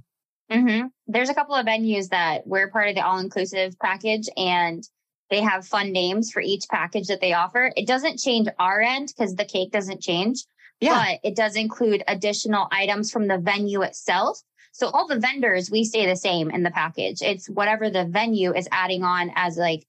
Mm-hmm. 0.50 0.86
There's 1.06 1.28
a 1.28 1.34
couple 1.34 1.54
of 1.54 1.66
venues 1.66 2.08
that 2.08 2.46
we're 2.46 2.70
part 2.70 2.88
of 2.88 2.94
the 2.94 3.04
all 3.04 3.18
inclusive 3.18 3.78
package 3.78 4.28
and 4.36 4.82
they 5.30 5.40
have 5.40 5.66
fun 5.66 5.92
names 5.92 6.30
for 6.30 6.42
each 6.42 6.64
package 6.70 7.06
that 7.06 7.22
they 7.22 7.32
offer. 7.32 7.72
It 7.74 7.86
doesn't 7.86 8.18
change 8.18 8.48
our 8.58 8.82
end 8.82 9.08
because 9.08 9.34
the 9.34 9.46
cake 9.46 9.72
doesn't 9.72 10.02
change. 10.02 10.44
Yeah. 10.82 11.04
But 11.04 11.20
it 11.28 11.36
does 11.36 11.56
include 11.56 12.02
additional 12.06 12.68
items 12.70 13.10
from 13.10 13.28
the 13.28 13.38
venue 13.38 13.82
itself 13.82 14.42
so 14.72 14.88
all 14.88 15.06
the 15.06 15.18
vendors, 15.18 15.70
we 15.70 15.84
stay 15.84 16.06
the 16.06 16.16
same 16.16 16.50
in 16.50 16.62
the 16.62 16.70
package. 16.70 17.20
It's 17.20 17.48
whatever 17.48 17.90
the 17.90 18.06
venue 18.06 18.54
is 18.54 18.68
adding 18.72 19.04
on 19.04 19.30
as 19.36 19.58
like 19.58 19.86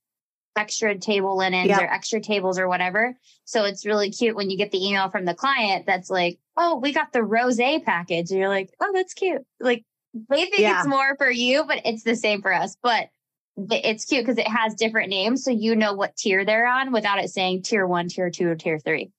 extra 0.56 0.98
table 0.98 1.38
linens 1.38 1.70
yep. 1.70 1.82
or 1.82 1.86
extra 1.86 2.20
tables 2.20 2.60
or 2.60 2.68
whatever. 2.68 3.16
So 3.46 3.64
it's 3.64 3.86
really 3.86 4.12
cute 4.12 4.36
when 4.36 4.50
you 4.50 4.58
get 4.58 4.72
the 4.72 4.86
email 4.86 5.10
from 5.10 5.26
the 5.26 5.34
client 5.34 5.86
that's 5.86 6.10
like, 6.10 6.38
oh, 6.58 6.75
we 6.75 6.92
got 6.92 7.14
the 7.14 7.24
rose 7.24 7.58
package. 7.58 8.29
And 8.29 8.40
you're 8.40 8.50
like, 8.50 8.72
oh, 8.82 8.92
that's 8.94 9.14
cute. 9.14 9.42
Like 9.60 9.86
they 10.14 10.42
think 10.42 10.60
yeah. 10.60 10.79
it's 10.79 10.88
more 10.88 11.16
for 11.18 11.32
you, 11.32 11.64
but 11.66 11.82
it's 11.86 12.03
the 12.03 12.18
same 12.18 12.42
for 12.42 12.53
us. 12.53 12.75
But 12.84 13.08
it's 13.56 14.06
cute 14.06 14.25
because 14.25 14.38
it 14.38 14.48
has 14.48 14.75
different 14.75 15.10
names. 15.10 15.46
So 15.46 15.51
you 15.51 15.77
know 15.77 15.94
what 15.94 16.18
tier 16.18 16.44
they're 16.44 16.68
on 16.68 16.92
without 16.92 17.24
it 17.24 17.29
saying 17.29 17.64
tier 17.64 17.88
one, 17.88 18.10
tier 18.10 18.29
two, 18.29 18.50
or 18.50 18.56
tier 18.56 18.79
three. 18.79 19.12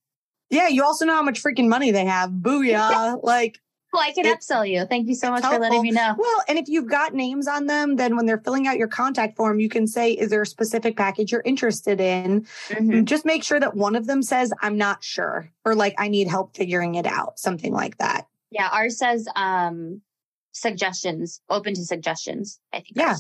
Yeah, 0.55 0.69
you 0.69 0.85
also 0.85 1.05
know 1.05 1.15
how 1.15 1.23
much 1.23 1.43
freaking 1.43 1.69
money 1.69 1.91
they 1.91 2.05
have. 2.05 2.31
Booyah. 2.31 3.21
like 3.23 3.59
well, 3.95 4.03
I 4.03 4.13
can 4.13 4.25
upsell 4.25 4.69
you. 4.69 4.85
Thank 4.87 5.07
you 5.07 5.15
so 5.15 5.31
much 5.31 5.43
helpful. 5.43 5.59
for 5.59 5.63
letting 5.63 5.83
me 5.83 5.93
know. 5.93 6.17
Well, 6.19 6.43
and 6.49 6.59
if 6.59 6.67
you've 6.67 6.89
got 6.89 7.15
names 7.15 7.47
on 7.47 7.67
them, 7.67 7.95
then 7.95 8.17
when 8.17 8.27
they're 8.27 8.41
filling 8.41 8.67
out 8.67 8.77
your 8.77 8.89
contact 8.89 9.37
form, 9.37 9.61
you 9.61 9.69
can 9.69 9.87
say, 9.87 10.11
is 10.11 10.31
there 10.31 10.43
a 10.43 10.47
specific 10.47 10.97
package 10.97 11.31
you're 11.31 11.43
interested 11.45 12.01
in? 12.01 12.45
Mm-hmm. 12.71 13.05
Just 13.05 13.25
make 13.25 13.45
sure 13.45 13.61
that 13.61 13.77
one 13.77 13.95
of 13.95 14.09
them 14.09 14.21
says, 14.21 14.53
I'm 14.61 14.77
not 14.77 15.05
sure, 15.05 15.49
or 15.65 15.77
like, 15.77 15.95
I 15.97 16.09
need 16.09 16.27
help 16.27 16.57
figuring 16.57 16.97
it 16.97 17.07
out, 17.07 17.39
something 17.39 17.73
like 17.73 17.99
that. 17.99 18.27
Yeah. 18.51 18.69
Ours 18.73 18.99
says, 18.99 19.29
um, 19.37 20.03
suggestions, 20.51 21.41
open 21.49 21.75
to 21.75 21.85
suggestions. 21.85 22.59
I 22.73 22.79
think. 22.79 22.97
Yeah. 22.97 23.15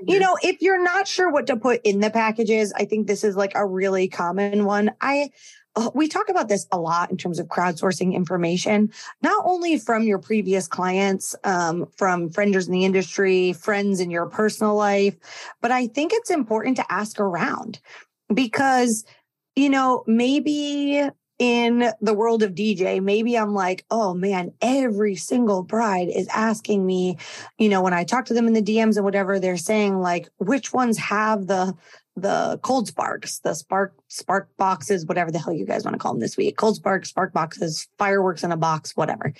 You 0.00 0.18
know, 0.18 0.36
if 0.42 0.60
you're 0.60 0.82
not 0.82 1.06
sure 1.06 1.30
what 1.30 1.46
to 1.48 1.56
put 1.56 1.80
in 1.82 2.00
the 2.00 2.10
packages, 2.10 2.72
I 2.72 2.84
think 2.84 3.06
this 3.06 3.24
is 3.24 3.36
like 3.36 3.52
a 3.54 3.66
really 3.66 4.08
common 4.08 4.64
one. 4.64 4.92
I 5.00 5.30
we 5.94 6.08
talk 6.08 6.28
about 6.28 6.48
this 6.48 6.66
a 6.72 6.78
lot 6.78 7.10
in 7.10 7.16
terms 7.16 7.38
of 7.38 7.46
crowdsourcing 7.46 8.14
information, 8.14 8.92
not 9.22 9.42
only 9.46 9.78
from 9.78 10.04
your 10.04 10.18
previous 10.18 10.66
clients, 10.66 11.36
um, 11.44 11.86
from 11.96 12.30
friends 12.30 12.66
in 12.66 12.72
the 12.72 12.84
industry, 12.84 13.52
friends 13.52 14.00
in 14.00 14.10
your 14.10 14.26
personal 14.26 14.74
life, 14.74 15.16
but 15.60 15.70
I 15.70 15.86
think 15.86 16.12
it's 16.14 16.30
important 16.30 16.76
to 16.78 16.92
ask 16.92 17.20
around 17.20 17.80
because, 18.32 19.04
you 19.56 19.68
know, 19.68 20.04
maybe 20.06 21.08
in 21.38 21.92
the 22.00 22.14
world 22.14 22.42
of 22.42 22.54
DJ, 22.54 23.00
maybe 23.00 23.38
I'm 23.38 23.54
like, 23.54 23.84
oh 23.90 24.12
man, 24.12 24.52
every 24.60 25.14
single 25.14 25.62
bride 25.62 26.08
is 26.08 26.26
asking 26.28 26.84
me, 26.84 27.16
you 27.58 27.68
know, 27.68 27.80
when 27.80 27.94
I 27.94 28.02
talk 28.02 28.24
to 28.26 28.34
them 28.34 28.48
in 28.48 28.54
the 28.54 28.62
DMs 28.62 28.96
and 28.96 29.04
whatever, 29.04 29.38
they're 29.38 29.56
saying 29.56 30.00
like, 30.00 30.28
which 30.38 30.72
ones 30.72 30.98
have 30.98 31.46
the 31.46 31.74
the 32.20 32.58
cold 32.62 32.88
sparks, 32.88 33.38
the 33.40 33.54
spark 33.54 33.94
spark 34.08 34.48
boxes, 34.56 35.06
whatever 35.06 35.30
the 35.30 35.38
hell 35.38 35.52
you 35.52 35.66
guys 35.66 35.84
want 35.84 35.94
to 35.94 35.98
call 35.98 36.12
them 36.12 36.20
this 36.20 36.36
week. 36.36 36.56
Cold 36.56 36.76
sparks, 36.76 37.10
spark 37.10 37.32
boxes, 37.32 37.88
fireworks 37.98 38.42
in 38.42 38.52
a 38.52 38.56
box, 38.56 38.96
whatever. 38.96 39.32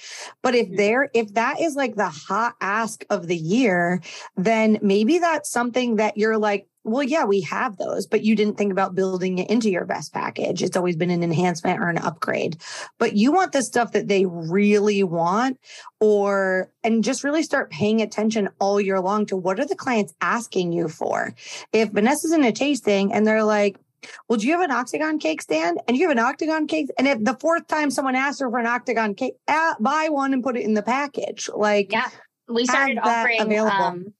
But 0.43 0.55
if 0.55 0.67
mm-hmm. 0.67 0.77
there, 0.77 1.11
if 1.15 1.35
that 1.35 1.61
is 1.61 1.75
like 1.75 1.97
the 1.97 2.09
hot 2.09 2.55
ask 2.61 3.05
of 3.11 3.27
the 3.27 3.37
year, 3.37 4.03
then 4.37 4.79
maybe 4.83 5.19
that's 5.19 5.51
something 5.51 5.97
that 5.97 6.17
you're 6.17 6.39
like, 6.39 6.69
well, 6.89 7.03
yeah, 7.03 7.25
we 7.25 7.41
have 7.43 7.77
those, 7.77 8.07
but 8.07 8.23
you 8.23 8.35
didn't 8.35 8.57
think 8.57 8.73
about 8.73 8.95
building 8.95 9.39
it 9.39 9.51
into 9.51 9.71
your 9.71 9.85
best 9.85 10.13
package. 10.13 10.63
It's 10.63 10.77
always 10.77 10.97
been 10.97 11.11
an 11.11 11.23
enhancement 11.23 11.81
or 11.81 11.89
an 11.89 11.99
upgrade. 11.99 12.61
But 12.99 13.15
you 13.15 13.33
want 13.33 13.53
the 13.53 13.63
stuff 13.63 13.93
that 13.93 14.09
they 14.09 14.27
really 14.27 15.03
want, 15.03 15.59
or, 16.01 16.71
and 16.83 17.05
just 17.05 17.25
really 17.25 17.43
start 17.43 17.71
paying 17.71 18.01
attention 18.01 18.49
all 18.59 18.81
year 18.81 19.01
long 19.01 19.27
to 19.27 19.37
what 19.37 19.61
are 19.61 19.67
the 19.67 19.77
clients 19.77 20.15
asking 20.21 20.73
you 20.73 20.89
for? 20.89 21.35
If 21.73 21.91
Vanessa's 21.91 22.33
in 22.33 22.45
a 22.45 22.53
tasting 22.53 23.13
and 23.13 23.27
they're 23.27 23.45
like, 23.45 23.79
well, 24.29 24.39
do 24.39 24.47
you 24.47 24.53
have 24.53 24.63
an 24.63 24.71
octagon 24.71 25.19
cake 25.19 25.43
stand? 25.43 25.81
And 25.89 25.97
you 25.97 26.09
have 26.09 26.17
an 26.17 26.25
octagon 26.25 26.67
cake. 26.67 26.89
And 26.99 27.09
if 27.09 27.23
the 27.23 27.37
fourth 27.41 27.67
time 27.67 27.91
someone 27.91 28.15
asks 28.15 28.41
her 28.41 28.49
for 28.49 28.59
an 28.59 28.67
octagon 28.67 29.15
cake, 29.15 29.35
uh, 29.49 29.75
buy 29.81 30.09
one 30.09 30.33
and 30.33 30.43
put 30.43 30.57
it 30.57 30.65
in 30.65 30.75
the 30.75 30.83
package. 30.83 31.51
Like, 31.53 31.93
yeah, 31.93 32.09
we 32.49 32.65
started 32.65 32.99
offering 32.99 33.41
available. 33.41 33.73
Um, 33.73 34.15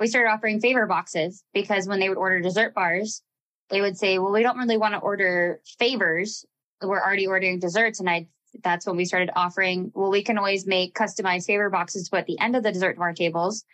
we 0.00 0.06
started 0.06 0.30
offering 0.30 0.60
favor 0.60 0.86
boxes 0.86 1.44
because 1.52 1.88
when 1.88 2.00
they 2.00 2.08
would 2.08 2.18
order 2.18 2.40
dessert 2.40 2.74
bars, 2.74 3.22
they 3.70 3.80
would 3.80 3.96
say, 3.96 4.18
well, 4.18 4.32
we 4.32 4.42
don't 4.42 4.58
really 4.58 4.76
want 4.76 4.94
to 4.94 5.00
order 5.00 5.60
favors. 5.78 6.44
We're 6.80 7.02
already 7.02 7.26
ordering 7.26 7.58
desserts. 7.58 8.00
And 8.00 8.08
I, 8.08 8.28
that's 8.62 8.86
when 8.86 8.96
we 8.96 9.04
started 9.04 9.30
offering, 9.34 9.92
well, 9.94 10.10
we 10.10 10.22
can 10.22 10.38
always 10.38 10.66
make 10.66 10.94
customized 10.94 11.46
favor 11.46 11.68
boxes 11.68 12.04
to 12.04 12.10
put 12.10 12.20
at 12.20 12.26
the 12.26 12.38
end 12.40 12.56
of 12.56 12.62
the 12.62 12.72
dessert 12.72 12.96
bar 12.96 13.12
tables. 13.12 13.64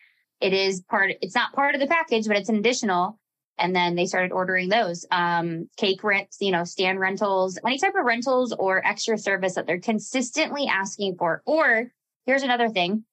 It 0.40 0.52
is 0.52 0.80
part, 0.82 1.12
it's 1.20 1.34
not 1.34 1.52
part 1.52 1.74
of 1.74 1.80
the 1.80 1.86
package, 1.86 2.26
but 2.26 2.36
it's 2.36 2.48
an 2.48 2.56
additional. 2.56 3.18
And 3.56 3.76
then 3.76 3.94
they 3.94 4.06
started 4.06 4.32
ordering 4.32 4.68
those, 4.68 5.06
um, 5.12 5.68
cake 5.76 6.02
rents, 6.02 6.38
you 6.40 6.50
know, 6.50 6.64
stand 6.64 6.98
rentals, 6.98 7.56
any 7.64 7.78
type 7.78 7.94
of 7.96 8.04
rentals 8.04 8.52
or 8.52 8.84
extra 8.84 9.16
service 9.16 9.54
that 9.54 9.66
they're 9.66 9.78
consistently 9.78 10.66
asking 10.66 11.16
for. 11.16 11.40
Or 11.46 11.92
here's 12.26 12.42
another 12.42 12.68
thing. 12.68 13.04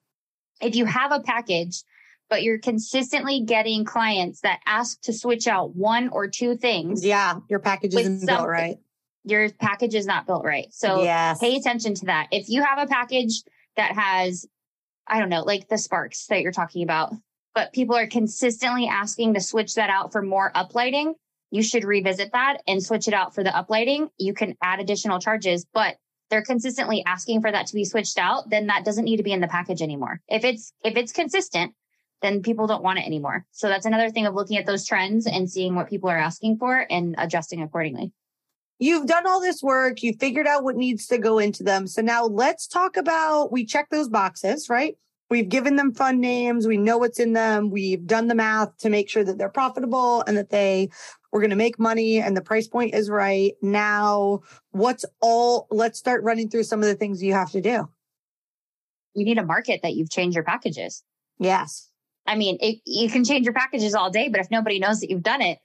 If 0.59 0.75
you 0.75 0.85
have 0.85 1.11
a 1.11 1.19
package 1.19 1.83
but 2.31 2.43
you're 2.43 2.57
consistently 2.57 3.41
getting 3.41 3.83
clients 3.83 4.39
that 4.39 4.61
ask 4.65 5.01
to 5.01 5.11
switch 5.11 5.47
out 5.47 5.75
one 5.75 6.07
or 6.09 6.29
two 6.29 6.55
things. 6.55 7.05
Yeah, 7.05 7.39
your 7.49 7.59
package 7.59 7.93
isn't 7.93 8.25
built 8.25 8.47
right. 8.47 8.77
Your 9.25 9.49
package 9.51 9.93
is 9.93 10.07
not 10.07 10.25
built 10.25 10.45
right. 10.45 10.67
So 10.71 11.03
yes. 11.03 11.39
pay 11.39 11.57
attention 11.57 11.93
to 11.95 12.05
that. 12.05 12.29
If 12.31 12.47
you 12.47 12.63
have 12.63 12.79
a 12.79 12.87
package 12.87 13.43
that 13.75 13.91
has 13.91 14.47
I 15.05 15.19
don't 15.19 15.29
know, 15.29 15.43
like 15.43 15.67
the 15.67 15.77
sparks 15.77 16.27
that 16.27 16.41
you're 16.41 16.53
talking 16.53 16.83
about, 16.83 17.11
but 17.53 17.73
people 17.73 17.97
are 17.97 18.07
consistently 18.07 18.87
asking 18.87 19.33
to 19.33 19.41
switch 19.41 19.75
that 19.75 19.89
out 19.89 20.13
for 20.13 20.21
more 20.21 20.53
uplighting, 20.55 21.15
you 21.51 21.61
should 21.61 21.83
revisit 21.83 22.31
that 22.31 22.59
and 22.65 22.81
switch 22.81 23.09
it 23.09 23.13
out 23.13 23.35
for 23.35 23.43
the 23.43 23.49
uplighting. 23.49 24.07
You 24.17 24.33
can 24.33 24.55
add 24.63 24.79
additional 24.79 25.19
charges, 25.19 25.65
but 25.73 25.97
they're 26.29 26.41
consistently 26.41 27.03
asking 27.05 27.41
for 27.41 27.51
that 27.51 27.67
to 27.67 27.73
be 27.73 27.83
switched 27.83 28.17
out, 28.17 28.49
then 28.49 28.67
that 28.67 28.85
doesn't 28.85 29.03
need 29.03 29.17
to 29.17 29.23
be 29.23 29.33
in 29.33 29.41
the 29.41 29.49
package 29.49 29.81
anymore. 29.81 30.21
If 30.29 30.45
it's 30.45 30.71
if 30.81 30.95
it's 30.95 31.11
consistent, 31.11 31.73
then 32.21 32.41
people 32.41 32.67
don't 32.67 32.83
want 32.83 32.99
it 32.99 33.05
anymore. 33.05 33.45
So 33.51 33.67
that's 33.67 33.85
another 33.85 34.09
thing 34.09 34.25
of 34.25 34.35
looking 34.35 34.57
at 34.57 34.65
those 34.65 34.85
trends 34.85 35.25
and 35.27 35.49
seeing 35.49 35.75
what 35.75 35.89
people 35.89 36.09
are 36.09 36.17
asking 36.17 36.57
for 36.57 36.85
and 36.89 37.15
adjusting 37.17 37.61
accordingly. 37.61 38.11
You've 38.79 39.05
done 39.05 39.27
all 39.27 39.39
this 39.39 39.61
work, 39.61 40.01
you 40.01 40.13
figured 40.19 40.47
out 40.47 40.63
what 40.63 40.75
needs 40.75 41.05
to 41.07 41.19
go 41.19 41.37
into 41.37 41.63
them. 41.63 41.85
So 41.85 42.01
now 42.01 42.25
let's 42.25 42.65
talk 42.65 42.97
about 42.97 43.51
we 43.51 43.65
check 43.65 43.89
those 43.89 44.09
boxes, 44.09 44.69
right? 44.69 44.95
We've 45.29 45.47
given 45.47 45.75
them 45.75 45.93
fund 45.93 46.19
names, 46.19 46.67
we 46.67 46.77
know 46.77 46.97
what's 46.97 47.19
in 47.19 47.33
them, 47.33 47.69
we've 47.69 48.05
done 48.05 48.27
the 48.27 48.35
math 48.35 48.75
to 48.79 48.89
make 48.89 49.09
sure 49.09 49.23
that 49.23 49.37
they're 49.37 49.49
profitable 49.49 50.23
and 50.27 50.35
that 50.35 50.49
they 50.49 50.89
we're 51.31 51.41
going 51.41 51.51
to 51.51 51.55
make 51.55 51.79
money 51.79 52.19
and 52.19 52.35
the 52.35 52.41
price 52.41 52.67
point 52.67 52.93
is 52.93 53.09
right. 53.09 53.53
Now, 53.61 54.41
what's 54.71 55.05
all 55.21 55.67
let's 55.69 55.97
start 55.97 56.23
running 56.23 56.49
through 56.49 56.63
some 56.63 56.79
of 56.79 56.87
the 56.87 56.95
things 56.95 57.23
you 57.23 57.33
have 57.33 57.51
to 57.51 57.61
do. 57.61 57.87
You 59.13 59.25
need 59.25 59.37
a 59.37 59.45
market 59.45 59.81
that 59.83 59.93
you've 59.93 60.09
changed 60.09 60.35
your 60.35 60.43
packages. 60.43 61.03
Yes. 61.39 61.90
I 62.31 62.35
mean, 62.35 62.57
it, 62.61 62.79
you 62.85 63.09
can 63.09 63.25
change 63.25 63.45
your 63.45 63.53
packages 63.53 63.93
all 63.93 64.09
day, 64.09 64.29
but 64.29 64.39
if 64.39 64.49
nobody 64.49 64.79
knows 64.79 65.01
that 65.01 65.09
you've 65.09 65.21
done 65.21 65.41
it. 65.41 65.59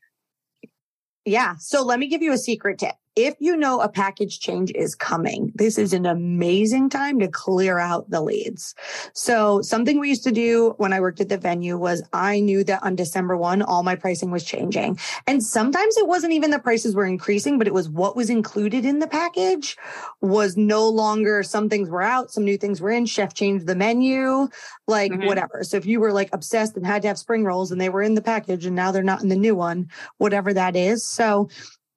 Yeah. 1.24 1.54
So 1.60 1.84
let 1.84 2.00
me 2.00 2.08
give 2.08 2.22
you 2.22 2.32
a 2.32 2.38
secret 2.38 2.80
tip 2.80 2.96
if 3.16 3.34
you 3.40 3.56
know 3.56 3.80
a 3.80 3.88
package 3.88 4.40
change 4.40 4.70
is 4.74 4.94
coming, 4.94 5.50
this 5.54 5.78
is 5.78 5.94
an 5.94 6.04
amazing 6.04 6.90
time 6.90 7.18
to 7.18 7.28
clear 7.28 7.78
out 7.78 8.08
the 8.10 8.20
leads. 8.20 8.74
So 9.14 9.62
something 9.62 9.98
we 9.98 10.10
used 10.10 10.24
to 10.24 10.32
do 10.32 10.74
when 10.76 10.92
I 10.92 11.00
worked 11.00 11.22
at 11.22 11.30
the 11.30 11.38
venue 11.38 11.78
was 11.78 12.02
I 12.12 12.40
knew 12.40 12.62
that 12.64 12.82
on 12.82 12.94
December 12.94 13.34
1, 13.34 13.62
all 13.62 13.82
my 13.82 13.96
pricing 13.96 14.30
was 14.30 14.44
changing. 14.44 14.98
And 15.26 15.42
sometimes 15.42 15.96
it 15.96 16.06
wasn't 16.06 16.34
even 16.34 16.50
the 16.50 16.58
prices 16.58 16.94
were 16.94 17.06
increasing, 17.06 17.56
but 17.56 17.66
it 17.66 17.72
was 17.72 17.88
what 17.88 18.16
was 18.16 18.28
included 18.28 18.84
in 18.84 18.98
the 18.98 19.06
package 19.06 19.78
was 20.20 20.58
no 20.58 20.86
longer 20.86 21.42
some 21.42 21.70
things 21.70 21.88
were 21.88 22.02
out, 22.02 22.30
some 22.30 22.44
new 22.44 22.58
things 22.58 22.82
were 22.82 22.90
in, 22.90 23.06
chef 23.06 23.32
changed 23.32 23.66
the 23.66 23.74
menu, 23.74 24.48
like 24.86 25.10
mm-hmm. 25.10 25.26
whatever. 25.26 25.64
So 25.64 25.78
if 25.78 25.86
you 25.86 26.00
were 26.00 26.12
like 26.12 26.28
obsessed 26.34 26.76
and 26.76 26.86
had 26.86 27.00
to 27.02 27.08
have 27.08 27.18
spring 27.18 27.44
rolls 27.44 27.72
and 27.72 27.80
they 27.80 27.88
were 27.88 28.02
in 28.02 28.14
the 28.14 28.22
package 28.22 28.66
and 28.66 28.76
now 28.76 28.92
they're 28.92 29.02
not 29.02 29.22
in 29.22 29.30
the 29.30 29.36
new 29.36 29.54
one, 29.54 29.88
whatever 30.18 30.52
that 30.52 30.76
is. 30.76 31.02
So 31.02 31.48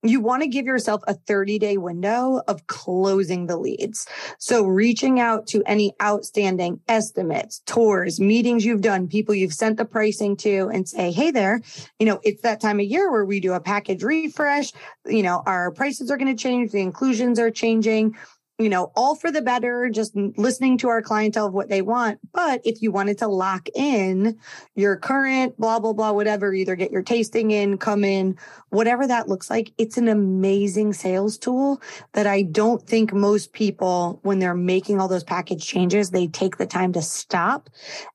you 0.04 0.22
want 0.22 0.44
to 0.44 0.48
give 0.48 0.66
yourself 0.66 1.02
a 1.08 1.14
30 1.14 1.60
day 1.60 1.78
window 1.78 2.42
of 2.48 2.68
closing 2.68 3.48
the 3.48 3.58
leads. 3.58 4.08
So 4.38 4.66
reaching 4.66 5.20
out 5.20 5.48
to 5.48 5.62
any 5.66 5.94
outstanding 6.02 6.80
estimates, 6.88 7.62
tours, 7.66 8.20
meetings 8.20 8.66
you've 8.66 8.82
done, 8.82 9.08
people 9.08 9.36
you've 9.36 9.54
sent 9.54 9.78
the 9.78 9.86
pricing 9.86 10.38
to 10.38 10.70
and 10.74 10.88
say, 10.88 11.12
Hey 11.12 11.32
there, 11.32 11.62
you 12.00 12.06
know, 12.06 12.20
it's 12.24 12.42
that 12.44 12.62
time 12.62 12.80
of 12.80 12.86
year 12.86 13.12
where 13.12 13.26
we 13.26 13.40
do 13.40 13.54
a 13.54 13.60
package 13.60 14.04
refresh. 14.04 14.72
You 15.06 15.24
know, 15.24 15.44
our 15.46 15.72
prices 15.72 16.10
are 16.10 16.18
going 16.18 16.36
to 16.36 16.42
change. 16.42 16.72
The 16.72 16.80
inclusions 16.80 17.40
are 17.40 17.52
changing 17.52 18.16
you 18.60 18.68
know, 18.68 18.92
all 18.94 19.16
for 19.16 19.32
the 19.32 19.42
better, 19.42 19.90
just 19.90 20.14
listening 20.16 20.78
to 20.78 20.90
our 20.90 21.02
clientele 21.02 21.48
of 21.48 21.54
what 21.54 21.70
they 21.70 21.82
want. 21.82 22.20
But 22.34 22.60
if 22.66 22.82
you 22.82 22.92
wanted 22.92 23.18
to 23.20 23.28
lock 23.28 23.70
in 23.74 24.38
your 24.76 24.98
current 24.98 25.58
blah, 25.58 25.80
blah, 25.80 25.94
blah, 25.94 26.12
whatever, 26.12 26.54
either 26.54 26.76
get 26.76 26.92
your 26.92 27.02
tasting 27.02 27.52
in, 27.52 27.78
come 27.78 28.04
in, 28.04 28.38
whatever 28.68 29.08
that 29.08 29.30
looks 29.30 29.50
like, 29.50 29.72
it's 29.78 29.98
an 29.98 30.10
amazing 30.10 30.92
sales 30.92 31.38
tool 31.38 31.82
that 32.12 32.28
I 32.28 32.42
don't 32.42 32.86
think 32.86 33.14
most 33.14 33.54
people, 33.54 34.20
when 34.24 34.40
they're 34.40 34.54
making 34.54 35.00
all 35.00 35.08
those 35.08 35.24
package 35.24 35.66
changes, 35.66 36.10
they 36.10 36.28
take 36.28 36.58
the 36.58 36.68
time 36.68 36.92
to 36.94 37.02
stop 37.02 37.70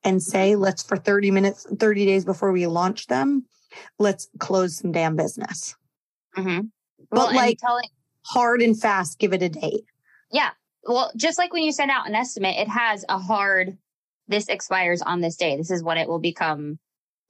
and 0.05 0.23
say, 0.23 0.57
let's 0.57 0.83
for 0.83 0.99
30 0.99 1.31
minutes, 1.31 1.67
30 1.79 2.05
days 2.05 2.27
before 2.27 2.53
we 2.53 2.67
launch 2.67 3.07
them, 3.07 3.47
let's 3.99 4.29
close 4.41 4.77
some 4.77 4.93
damn 4.93 5.17
business. 5.17 5.75
Mm-hmm. 6.37 6.67
Well, 7.11 7.29
but 7.29 7.35
like 7.35 7.59
telling- 7.59 7.89
hard 8.27 8.61
and 8.61 8.79
fast, 8.79 9.19
give 9.19 9.33
it 9.33 9.43
a 9.43 9.49
date. 9.49 9.85
Yeah. 10.35 10.51
Well, 10.83 11.13
just 11.17 11.39
like 11.39 11.53
when 11.53 11.63
you 11.63 11.73
send 11.73 11.91
out 11.91 12.09
an 12.09 12.15
estimate, 12.15 12.57
it 12.59 12.69
has 12.69 13.05
a 13.09 13.19
hard, 13.19 13.79
this 14.29 14.49
expires 14.49 15.01
on 15.01 15.21
this 15.21 15.37
day. 15.37 15.57
This 15.57 15.71
is 15.71 15.83
when 15.83 15.97
it 15.97 16.09
will 16.09 16.19
become 16.19 16.79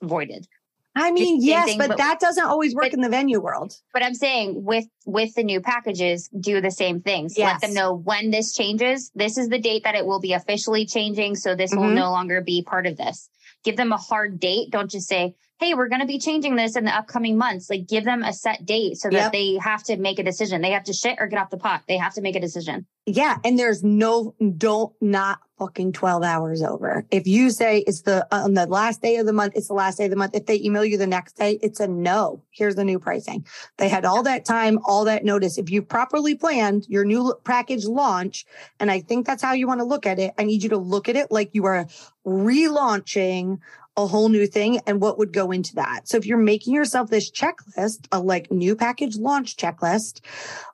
voided. 0.03 0.49
I 0.97 1.11
mean, 1.11 1.43
yes, 1.43 1.67
thing, 1.67 1.79
but, 1.79 1.88
but, 1.88 1.99
that 1.99 2.21
doesn't 2.21 2.45
always 2.45 2.73
work 2.75 2.85
but, 2.85 2.95
in 2.95 3.01
the 3.01 3.09
venue 3.09 3.40
world. 3.40 3.75
But 3.93 4.05
I'm 4.05 4.14
saying 4.14 4.62
with 4.64 4.87
with 5.05 5.35
the 5.35 5.43
new 5.43 5.61
packages, 5.61 6.29
do 6.29 6.61
the 6.61 6.71
same 6.71 7.01
things. 7.01 7.37
Yes. 7.37 7.55
Let 7.55 7.61
them 7.62 7.75
know 7.75 7.95
when 7.95 8.31
this 8.31 8.55
changes. 8.55 9.11
This 9.12 9.37
is 9.37 9.49
the 9.49 9.59
date 9.59 9.83
that 9.85 9.97
it 9.97 10.07
will 10.07 10.21
be 10.21 10.35
officially 10.35 10.87
changing. 10.87 11.35
So 11.35 11.57
this 11.57 11.73
mm-hmm. 11.73 11.81
will 11.81 11.90
no 11.90 12.12
longer 12.12 12.43
be 12.43 12.62
part 12.62 12.87
of 12.87 12.97
this. 12.97 13.29
Give 13.64 13.77
them 13.77 13.90
a 13.90 13.97
hard 13.97 14.38
date. 14.38 14.71
Don't 14.71 14.90
just 14.90 15.09
say, 15.09 15.35
hey, 15.61 15.75
we're 15.75 15.88
going 15.88 16.01
to 16.01 16.07
be 16.07 16.19
changing 16.19 16.57
this 16.57 16.77
in 16.77 16.85
the 16.85 16.90
upcoming 16.95 17.38
months. 17.38 17.71
Like 17.71 17.87
give 17.87 18.05
them 18.05 18.23
a 18.23 18.33
set 18.33 18.67
date 18.67 18.97
so 18.97 19.09
that 19.09 19.17
yep. 19.17 19.33
they 19.33 19.57
have 19.57 19.85
to 19.85 19.97
make 19.97 20.19
a 20.19 20.25
decision. 20.25 20.61
They 20.62 20.73
have 20.73 20.85
to 20.85 20.93
shit 20.93 21.17
or 21.21 21.27
get 21.27 21.38
off 21.38 21.51
the 21.51 21.57
pot. 21.57 21.83
They 21.87 21.97
have 21.97 22.14
to 22.14 22.21
make 22.21 22.37
a 22.37 22.40
decision. 22.40 22.87
Yeah. 23.07 23.37
And 23.45 23.59
there's 23.59 23.85
no, 23.85 24.35
don't 24.57 24.95
not 25.01 25.38
fucking 25.59 25.93
12 25.93 26.23
hours 26.23 26.62
over. 26.62 27.07
If 27.11 27.27
you 27.27 27.51
say 27.51 27.85
it's 27.87 28.03
the, 28.03 28.27
on 28.35 28.55
the 28.55 28.67
last 28.67 29.03
day 29.03 29.17
of 29.17 29.27
the 29.27 29.33
month, 29.33 29.53
it's 29.55 29.69
the 29.69 29.75
last 29.75 29.99
day 29.99 30.05
of 30.05 30.11
the 30.11 30.17
month. 30.17 30.35
If 30.35 30.47
they 30.47 30.59
email 30.61 30.85
you 30.85 30.99
the 30.99 31.07
next 31.07 31.35
day, 31.35 31.59
it's 31.62 31.81
a 31.81 31.87
no. 31.87 32.43
Here's 32.51 32.75
the 32.75 32.85
new 32.85 32.99
pricing. 32.99 33.47
They 33.77 33.88
had 33.88 34.05
all 34.05 34.23
that 34.25 34.45
time, 34.45 34.79
all 34.85 35.05
that 35.05 35.25
notice. 35.25 35.59
If 35.59 35.71
you 35.71 35.83
properly 35.83 36.35
planned 36.35 36.87
your 36.88 37.05
new 37.05 37.35
package 37.45 37.85
launch, 37.85 38.47
and 38.81 38.90
I 38.90 39.01
think 39.01 39.27
that's 39.27 39.43
how 39.43 39.53
you 39.53 39.69
want 39.69 39.81
to 39.81 39.85
look 39.85 40.07
at 40.07 40.19
it, 40.19 40.35
I 40.38 40.45
need 40.45 40.62
you 40.62 40.71
to 40.71 40.79
look 40.79 41.09
at 41.09 41.17
it 41.17 41.31
like 41.31 41.51
you 41.53 41.67
are 41.67 41.87
relaunching 42.27 43.59
a 43.97 44.07
whole 44.07 44.29
new 44.29 44.47
thing 44.47 44.81
and 44.87 45.01
what 45.01 45.19
would 45.19 45.33
go 45.33 45.51
into 45.53 45.75
that. 45.77 46.09
So 46.09 46.17
if 46.17 46.27
you're 46.27 46.37
making 46.39 46.75
yourself 46.75 47.11
this 47.11 47.31
checklist, 47.31 48.07
a 48.11 48.19
like 48.19 48.51
new 48.51 48.75
package 48.75 49.17
launch 49.17 49.57
checklist, 49.57 50.21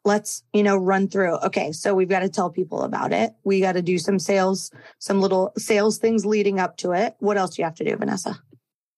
let's, 0.05 0.43
you 0.53 0.63
know, 0.63 0.77
run 0.77 1.09
through. 1.09 1.37
Okay. 1.39 1.73
So 1.73 1.95
we've 1.95 2.09
got 2.09 2.21
to 2.21 2.31
tell 2.31 2.51
people 2.51 2.83
about 2.83 3.13
it. 3.13 3.33
We 3.45 3.61
got 3.61 3.73
to 3.73 3.83
do 3.83 3.99
some 3.99 4.19
sales, 4.19 4.71
some 4.99 5.21
little 5.21 5.53
sales 5.59 5.99
things 5.99 6.25
leading 6.25 6.59
up 6.59 6.79
to 6.79 6.93
it. 6.93 7.15
What 7.19 7.37
else 7.37 7.57
do 7.57 7.63
you 7.63 7.67
have 7.67 7.75
to 7.77 7.85
do, 7.85 7.97
Vanessa? 7.97 8.41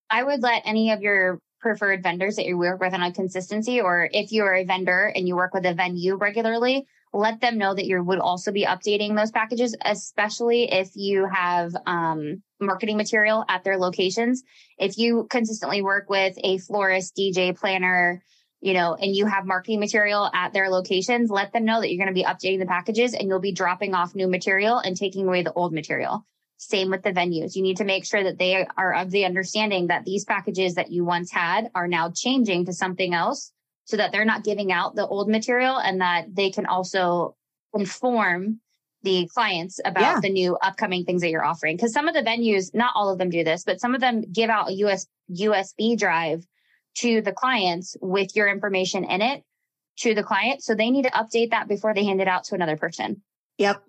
I 0.09 0.23
would 0.23 0.43
let 0.43 0.63
any 0.65 0.93
of 0.93 1.03
your 1.03 1.39
preferred 1.63 2.03
vendors 2.03 2.37
that 2.37 2.45
you 2.45 2.59
work 2.59 2.81
with 2.81 2.93
on 2.93 3.03
a 3.03 3.13
consistency, 3.13 3.81
or 3.81 4.09
if 4.13 4.33
you're 4.33 4.55
a 4.55 4.65
vendor 4.65 5.13
and 5.15 5.27
you 5.27 5.37
work 5.37 5.55
with 5.55 5.65
a 5.65 5.73
venue 5.73 6.17
regularly, 6.17 6.87
let 7.15 7.41
them 7.41 7.59
know 7.59 7.75
that 7.75 7.87
you 7.87 8.03
would 8.03 8.19
also 8.19 8.53
be 8.53 8.65
updating 8.65 9.17
those 9.17 9.31
packages, 9.31 9.77
especially 9.85 10.73
if 10.73 10.91
you 10.95 11.27
have 11.27 11.75
um, 11.87 12.43
marketing 12.61 12.97
material 12.97 13.45
at 13.49 13.65
their 13.65 13.79
locations. 13.79 14.43
If 14.79 14.99
you 14.99 15.27
consistently 15.31 15.83
work 15.83 16.09
with 16.09 16.37
a 16.43 16.59
florist, 16.59 17.17
DJ, 17.17 17.57
planner, 17.57 18.23
you 18.61 18.75
know, 18.75 18.95
and 18.95 19.15
you 19.15 19.27
have 19.27 19.45
marketing 19.45 19.81
material 19.81 20.31
at 20.33 20.53
their 20.53 20.71
locations, 20.71 21.31
let 21.31 21.53
them 21.53 21.65
know 21.65 21.81
that 21.81 21.93
you're 21.93 22.05
going 22.05 22.15
to 22.15 22.19
be 22.19 22.25
updating 22.25 22.61
the 22.61 22.67
packages 22.67 23.13
and 23.13 23.29
you'll 23.29 23.41
be 23.41 23.53
dropping 23.53 23.95
off 23.95 24.15
new 24.15 24.29
material 24.29 24.79
and 24.79 24.97
taking 24.97 25.27
away 25.27 25.43
the 25.43 25.53
old 25.53 25.73
material. 25.73 26.25
Same 26.63 26.91
with 26.91 27.03
the 27.03 27.13
venues. 27.13 27.57
You 27.57 27.63
need 27.63 27.79
to 27.79 27.85
make 27.85 28.05
sure 28.05 28.23
that 28.23 28.39
they 28.39 28.65
are 28.77 28.95
of 28.95 29.11
the 29.11 29.25
understanding 29.25 29.89
that 29.89 30.05
these 30.05 30.25
packages 30.25 30.75
that 30.75 30.93
you 30.93 31.05
once 31.05 31.33
had 31.33 31.69
are 31.75 31.89
now 31.89 32.13
changing 32.15 32.67
to 32.67 32.73
something 32.73 33.13
else 33.13 33.53
so 33.85 33.97
that 33.97 34.13
they're 34.13 34.25
not 34.25 34.45
giving 34.45 34.71
out 34.71 34.95
the 34.95 35.05
old 35.05 35.29
material 35.29 35.77
and 35.77 36.01
that 36.01 36.27
they 36.33 36.51
can 36.51 36.67
also 36.67 37.35
inform 37.75 38.61
the 39.03 39.29
clients 39.35 39.81
about 39.85 40.01
yeah. 40.01 40.21
the 40.21 40.31
new 40.31 40.57
upcoming 40.63 41.05
things 41.05 41.23
that 41.23 41.31
you're 41.31 41.45
offering. 41.45 41.77
Cause 41.77 41.93
some 41.93 42.07
of 42.07 42.15
the 42.15 42.23
venues, 42.23 42.73
not 42.73 42.93
all 42.95 43.11
of 43.11 43.19
them 43.19 43.29
do 43.29 43.43
this, 43.43 43.65
but 43.65 43.81
some 43.81 43.97
of 43.97 44.01
them 44.01 44.23
give 44.33 44.49
out 44.49 44.69
a 44.69 44.75
US, 44.85 45.09
USB 45.29 45.99
drive 45.99 46.47
to 46.99 47.23
the 47.23 47.33
clients 47.33 47.97
with 48.01 48.37
your 48.37 48.47
information 48.47 49.03
in 49.03 49.21
it 49.21 49.43
to 49.99 50.15
the 50.15 50.23
client. 50.23 50.63
So 50.63 50.77
they 50.77 50.91
need 50.91 51.07
to 51.07 51.11
update 51.11 51.51
that 51.51 51.67
before 51.67 51.93
they 51.93 52.05
hand 52.05 52.21
it 52.21 52.29
out 52.29 52.45
to 52.45 52.55
another 52.55 52.77
person. 52.77 53.23
Yep. 53.59 53.83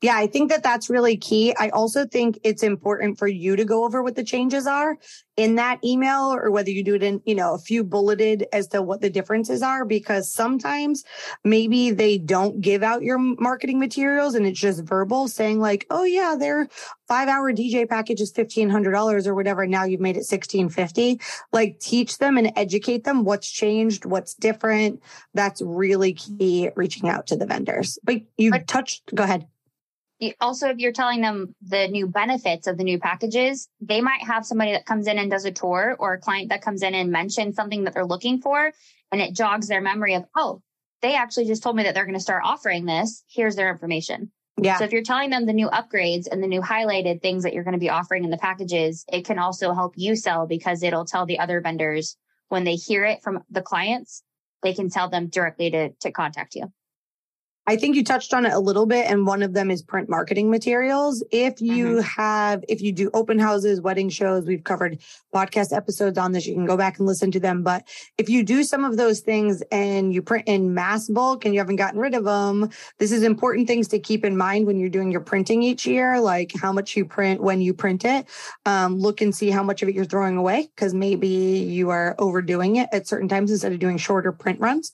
Yeah, 0.00 0.16
I 0.16 0.28
think 0.28 0.50
that 0.50 0.62
that's 0.62 0.88
really 0.88 1.16
key. 1.16 1.52
I 1.58 1.70
also 1.70 2.06
think 2.06 2.38
it's 2.44 2.62
important 2.62 3.18
for 3.18 3.26
you 3.26 3.56
to 3.56 3.64
go 3.64 3.84
over 3.84 4.00
what 4.00 4.14
the 4.14 4.22
changes 4.22 4.64
are 4.64 4.96
in 5.36 5.56
that 5.56 5.84
email 5.84 6.32
or 6.32 6.52
whether 6.52 6.70
you 6.70 6.84
do 6.84 6.94
it 6.94 7.02
in, 7.02 7.20
you 7.26 7.34
know, 7.34 7.54
a 7.54 7.58
few 7.58 7.82
bulleted 7.82 8.46
as 8.52 8.68
to 8.68 8.80
what 8.80 9.00
the 9.00 9.10
differences 9.10 9.60
are 9.60 9.84
because 9.84 10.32
sometimes 10.32 11.02
maybe 11.42 11.90
they 11.90 12.16
don't 12.16 12.60
give 12.60 12.84
out 12.84 13.02
your 13.02 13.18
marketing 13.18 13.80
materials 13.80 14.36
and 14.36 14.46
it's 14.46 14.60
just 14.60 14.84
verbal 14.84 15.26
saying 15.26 15.58
like, 15.58 15.84
"Oh 15.90 16.04
yeah, 16.04 16.36
their 16.38 16.68
5-hour 17.10 17.52
DJ 17.52 17.88
package 17.88 18.20
is 18.20 18.32
$1500 18.32 19.26
or 19.26 19.34
whatever, 19.34 19.66
now 19.66 19.82
you've 19.82 20.00
made 20.00 20.16
it 20.16 20.26
1650." 20.28 21.20
Like 21.52 21.80
teach 21.80 22.18
them 22.18 22.38
and 22.38 22.52
educate 22.54 23.02
them 23.02 23.24
what's 23.24 23.50
changed, 23.50 24.04
what's 24.04 24.34
different. 24.34 25.02
That's 25.34 25.60
really 25.60 26.12
key 26.12 26.70
reaching 26.76 27.08
out 27.08 27.26
to 27.28 27.36
the 27.36 27.46
vendors. 27.46 27.98
But 28.04 28.22
you 28.36 28.52
touched 28.60 29.12
go 29.12 29.24
ahead 29.24 29.48
also 30.40 30.68
if 30.68 30.78
you're 30.78 30.92
telling 30.92 31.20
them 31.20 31.54
the 31.62 31.88
new 31.88 32.06
benefits 32.06 32.66
of 32.66 32.76
the 32.76 32.84
new 32.84 32.98
packages 32.98 33.68
they 33.80 34.00
might 34.00 34.22
have 34.22 34.44
somebody 34.44 34.72
that 34.72 34.86
comes 34.86 35.06
in 35.06 35.18
and 35.18 35.30
does 35.30 35.44
a 35.44 35.50
tour 35.50 35.96
or 35.98 36.14
a 36.14 36.18
client 36.18 36.48
that 36.48 36.62
comes 36.62 36.82
in 36.82 36.94
and 36.94 37.10
mentions 37.10 37.54
something 37.56 37.84
that 37.84 37.94
they're 37.94 38.06
looking 38.06 38.40
for 38.40 38.72
and 39.12 39.20
it 39.20 39.34
jogs 39.34 39.68
their 39.68 39.80
memory 39.80 40.14
of 40.14 40.24
oh 40.36 40.60
they 41.00 41.14
actually 41.14 41.46
just 41.46 41.62
told 41.62 41.76
me 41.76 41.84
that 41.84 41.94
they're 41.94 42.04
going 42.04 42.14
to 42.14 42.20
start 42.20 42.42
offering 42.44 42.84
this 42.84 43.24
here's 43.28 43.56
their 43.56 43.70
information 43.70 44.30
Yeah. 44.60 44.78
So 44.78 44.84
if 44.84 44.92
you're 44.92 45.02
telling 45.02 45.30
them 45.30 45.46
the 45.46 45.52
new 45.52 45.68
upgrades 45.68 46.26
and 46.30 46.42
the 46.42 46.48
new 46.48 46.60
highlighted 46.60 47.22
things 47.22 47.44
that 47.44 47.52
you're 47.52 47.64
going 47.64 47.74
to 47.74 47.78
be 47.78 47.90
offering 47.90 48.24
in 48.24 48.30
the 48.30 48.38
packages, 48.38 49.04
it 49.12 49.24
can 49.24 49.38
also 49.38 49.72
help 49.72 49.94
you 49.96 50.16
sell 50.16 50.46
because 50.46 50.82
it'll 50.82 51.04
tell 51.04 51.26
the 51.26 51.38
other 51.38 51.60
vendors 51.60 52.16
when 52.48 52.64
they 52.64 52.74
hear 52.74 53.04
it 53.04 53.22
from 53.22 53.44
the 53.50 53.62
clients, 53.62 54.22
they 54.62 54.74
can 54.74 54.90
tell 54.90 55.08
them 55.08 55.28
directly 55.28 55.70
to, 55.70 55.90
to 56.00 56.10
contact 56.10 56.54
you. 56.54 56.72
I 57.68 57.76
think 57.76 57.96
you 57.96 58.02
touched 58.02 58.32
on 58.32 58.46
it 58.46 58.54
a 58.54 58.58
little 58.58 58.86
bit, 58.86 59.10
and 59.10 59.26
one 59.26 59.42
of 59.42 59.52
them 59.52 59.70
is 59.70 59.82
print 59.82 60.08
marketing 60.08 60.50
materials. 60.50 61.22
If 61.30 61.60
you 61.60 61.96
mm-hmm. 61.96 62.22
have, 62.22 62.64
if 62.66 62.80
you 62.80 62.92
do 62.92 63.10
open 63.12 63.38
houses, 63.38 63.78
wedding 63.78 64.08
shows, 64.08 64.46
we've 64.46 64.64
covered 64.64 64.98
podcast 65.34 65.76
episodes 65.76 66.16
on 66.16 66.32
this. 66.32 66.46
You 66.46 66.54
can 66.54 66.64
go 66.64 66.78
back 66.78 66.98
and 66.98 67.06
listen 67.06 67.30
to 67.32 67.40
them. 67.40 67.62
But 67.62 67.86
if 68.16 68.30
you 68.30 68.42
do 68.42 68.62
some 68.62 68.86
of 68.86 68.96
those 68.96 69.20
things 69.20 69.62
and 69.70 70.14
you 70.14 70.22
print 70.22 70.48
in 70.48 70.72
mass 70.72 71.08
bulk 71.08 71.44
and 71.44 71.52
you 71.52 71.60
haven't 71.60 71.76
gotten 71.76 72.00
rid 72.00 72.14
of 72.14 72.24
them, 72.24 72.70
this 72.96 73.12
is 73.12 73.22
important 73.22 73.66
things 73.66 73.86
to 73.88 73.98
keep 73.98 74.24
in 74.24 74.34
mind 74.34 74.66
when 74.66 74.80
you're 74.80 74.88
doing 74.88 75.12
your 75.12 75.20
printing 75.20 75.62
each 75.62 75.86
year, 75.86 76.18
like 76.22 76.52
how 76.58 76.72
much 76.72 76.96
you 76.96 77.04
print 77.04 77.42
when 77.42 77.60
you 77.60 77.74
print 77.74 78.06
it. 78.06 78.26
Um, 78.64 78.96
look 78.96 79.20
and 79.20 79.34
see 79.34 79.50
how 79.50 79.62
much 79.62 79.82
of 79.82 79.90
it 79.90 79.94
you're 79.94 80.06
throwing 80.06 80.38
away 80.38 80.70
because 80.74 80.94
maybe 80.94 81.28
you 81.28 81.90
are 81.90 82.14
overdoing 82.18 82.76
it 82.76 82.88
at 82.92 83.06
certain 83.06 83.28
times 83.28 83.50
instead 83.50 83.72
of 83.72 83.78
doing 83.78 83.98
shorter 83.98 84.32
print 84.32 84.58
runs. 84.58 84.92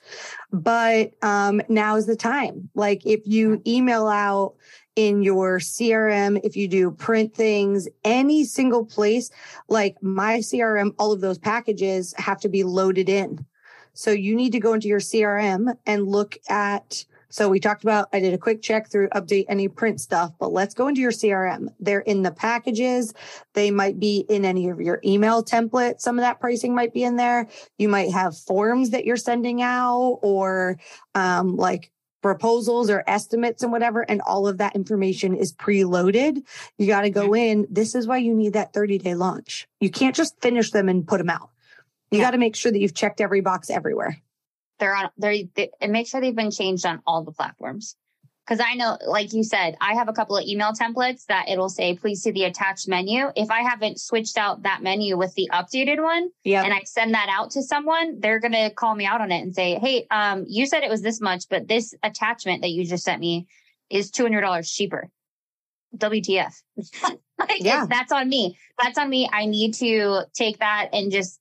But 0.53 1.13
um, 1.23 1.63
now 1.69 1.95
is 1.95 2.07
the 2.07 2.17
time 2.17 2.64
like 2.75 3.07
if 3.07 3.21
you 3.25 3.61
email 3.67 4.07
out 4.07 4.55
in 4.97 5.23
your 5.23 5.59
CRM, 5.59 6.41
if 6.45 6.57
you 6.57 6.69
do 6.69 6.91
print 6.91 7.35
things, 7.35 7.89
any 8.05 8.45
single 8.45 8.85
place, 8.85 9.31
like 9.69 9.97
my 10.03 10.39
CRM, 10.39 10.95
all 10.99 11.13
of 11.13 11.21
those 11.21 11.39
packages 11.39 12.15
have 12.17 12.41
to 12.41 12.49
be 12.49 12.63
loaded 12.63 13.09
in. 13.09 13.45
So 13.93 14.11
you 14.11 14.35
need 14.35 14.53
to 14.53 14.61
go 14.61 14.73
into 14.73 14.89
your 14.89 15.01
CRM 15.01 15.77
and 15.87 16.07
look 16.07 16.37
at 16.49 17.05
so 17.35 17.49
we 17.49 17.59
talked 17.59 17.83
about, 17.83 18.09
I 18.13 18.21
did 18.21 18.33
a 18.33 18.39
quick 18.39 18.63
check 18.63 18.89
through 18.89 19.09
update 19.09 19.47
any 19.49 19.67
print 19.67 20.01
stuff, 20.01 20.31
but 20.39 20.53
let's 20.53 20.73
go 20.73 20.87
into 20.87 21.01
your 21.01 21.11
CRM. 21.11 21.67
They're 21.81 21.99
in 21.99 22.23
the 22.23 22.31
packages. 22.31 23.13
They 23.55 23.73
might 23.73 23.99
be 23.99 24.25
in 24.29 24.45
any 24.45 24.69
of 24.69 24.81
your 24.81 25.01
email 25.05 25.43
templates. 25.43 26.01
Some 26.01 26.17
of 26.17 26.23
that 26.23 26.39
pricing 26.39 26.77
might 26.77 26.95
be 26.95 27.03
in 27.03 27.17
there. 27.17 27.49
You 27.77 27.89
might 27.89 28.13
have 28.13 28.39
forms 28.39 28.91
that 28.91 29.05
you're 29.05 29.17
sending 29.17 29.63
out 29.63 30.21
or 30.23 30.79
um, 31.17 31.57
like 31.57 31.91
proposals 32.25 32.89
or 32.89 33.05
estimates 33.07 33.63
and 33.63 33.71
whatever. 33.71 34.01
And 34.01 34.23
all 34.23 34.49
of 34.49 34.57
that 34.57 34.75
information 34.75 35.37
is 35.37 35.53
preloaded. 35.53 36.43
You 36.79 36.87
got 36.87 37.03
to 37.03 37.11
go 37.11 37.27
mm-hmm. 37.27 37.35
in. 37.35 37.67
This 37.69 37.95
is 37.95 38.07
why 38.07 38.17
you 38.17 38.35
need 38.35 38.55
that 38.55 38.73
30 38.73 38.97
day 38.97 39.15
launch. 39.15 39.69
You 39.79 39.91
can't 39.91 40.17
just 40.17 40.41
finish 40.41 40.71
them 40.71 40.89
and 40.89 41.07
put 41.07 41.19
them 41.19 41.29
out. 41.29 41.51
You 42.11 42.21
yeah. 42.21 42.25
got 42.25 42.31
to 42.31 42.39
make 42.39 42.57
sure 42.57 42.73
that 42.73 42.79
you've 42.79 42.95
checked 42.95 43.21
every 43.21 43.43
box 43.43 43.69
everywhere. 43.69 44.23
They're 44.79 44.97
on, 44.97 45.11
they're, 45.19 45.37
they, 45.55 45.69
and 45.83 45.93
make 45.93 46.07
sure 46.07 46.23
they've 46.23 46.35
been 46.35 46.51
changed 46.51 46.87
on 46.87 47.03
all 47.07 47.23
the 47.25 47.31
platforms. 47.31 47.95
Cause 48.47 48.61
I 48.61 48.75
know, 48.75 48.99
like 49.07 49.33
you 49.33 49.43
said, 49.43 49.75
I 49.81 49.95
have 49.95 50.09
a 50.09 50.13
couple 50.13 50.37
of 50.37 50.45
email 50.45 50.73
templates 50.73 51.25
that 51.27 51.49
it'll 51.49 51.71
say, 51.71 51.97
please 51.97 52.23
see 52.23 52.31
the 52.31 52.45
attached 52.45 52.87
menu. 52.89 53.31
If 53.35 53.51
I 53.51 53.63
haven't 53.63 53.99
switched 53.99 54.37
out 54.37 54.65
that 54.65 54.83
menu 54.83 55.17
with 55.17 55.33
the 55.35 55.49
updated 55.51 56.03
one 56.03 56.29
yep. 56.45 56.67
and 56.67 56.75
I 56.75 56.83
send 56.85 57.15
that 57.15 57.29
out 57.31 57.53
to 57.53 57.63
someone, 57.63 58.21
they're 58.21 58.41
going 58.41 58.53
to 58.53 58.69
call 58.69 58.95
me 58.95 59.07
out 59.07 59.23
on 59.23 59.33
it 59.33 59.41
and 59.41 59.55
say, 59.55 59.77
Hey, 59.77 60.07
um, 60.11 60.45
you 60.47 60.67
said 60.67 60.83
it 60.83 60.91
was 60.91 61.01
this 61.01 61.23
much, 61.23 61.45
but 61.49 61.69
this 61.69 61.95
attachment 62.03 62.61
that 62.61 62.71
you 62.71 62.85
just 62.85 63.05
sent 63.05 63.19
me 63.19 63.47
is 63.89 64.11
$200 64.11 64.71
cheaper. 64.71 65.09
WTF. 65.97 66.53
like, 67.39 67.61
yeah. 67.61 67.87
That's 67.89 68.13
on 68.13 68.29
me. 68.29 68.59
That's 68.83 68.99
on 68.99 69.09
me. 69.09 69.29
I 69.33 69.47
need 69.47 69.75
to 69.75 70.23
take 70.35 70.59
that 70.59 70.91
and 70.93 71.11
just 71.11 71.41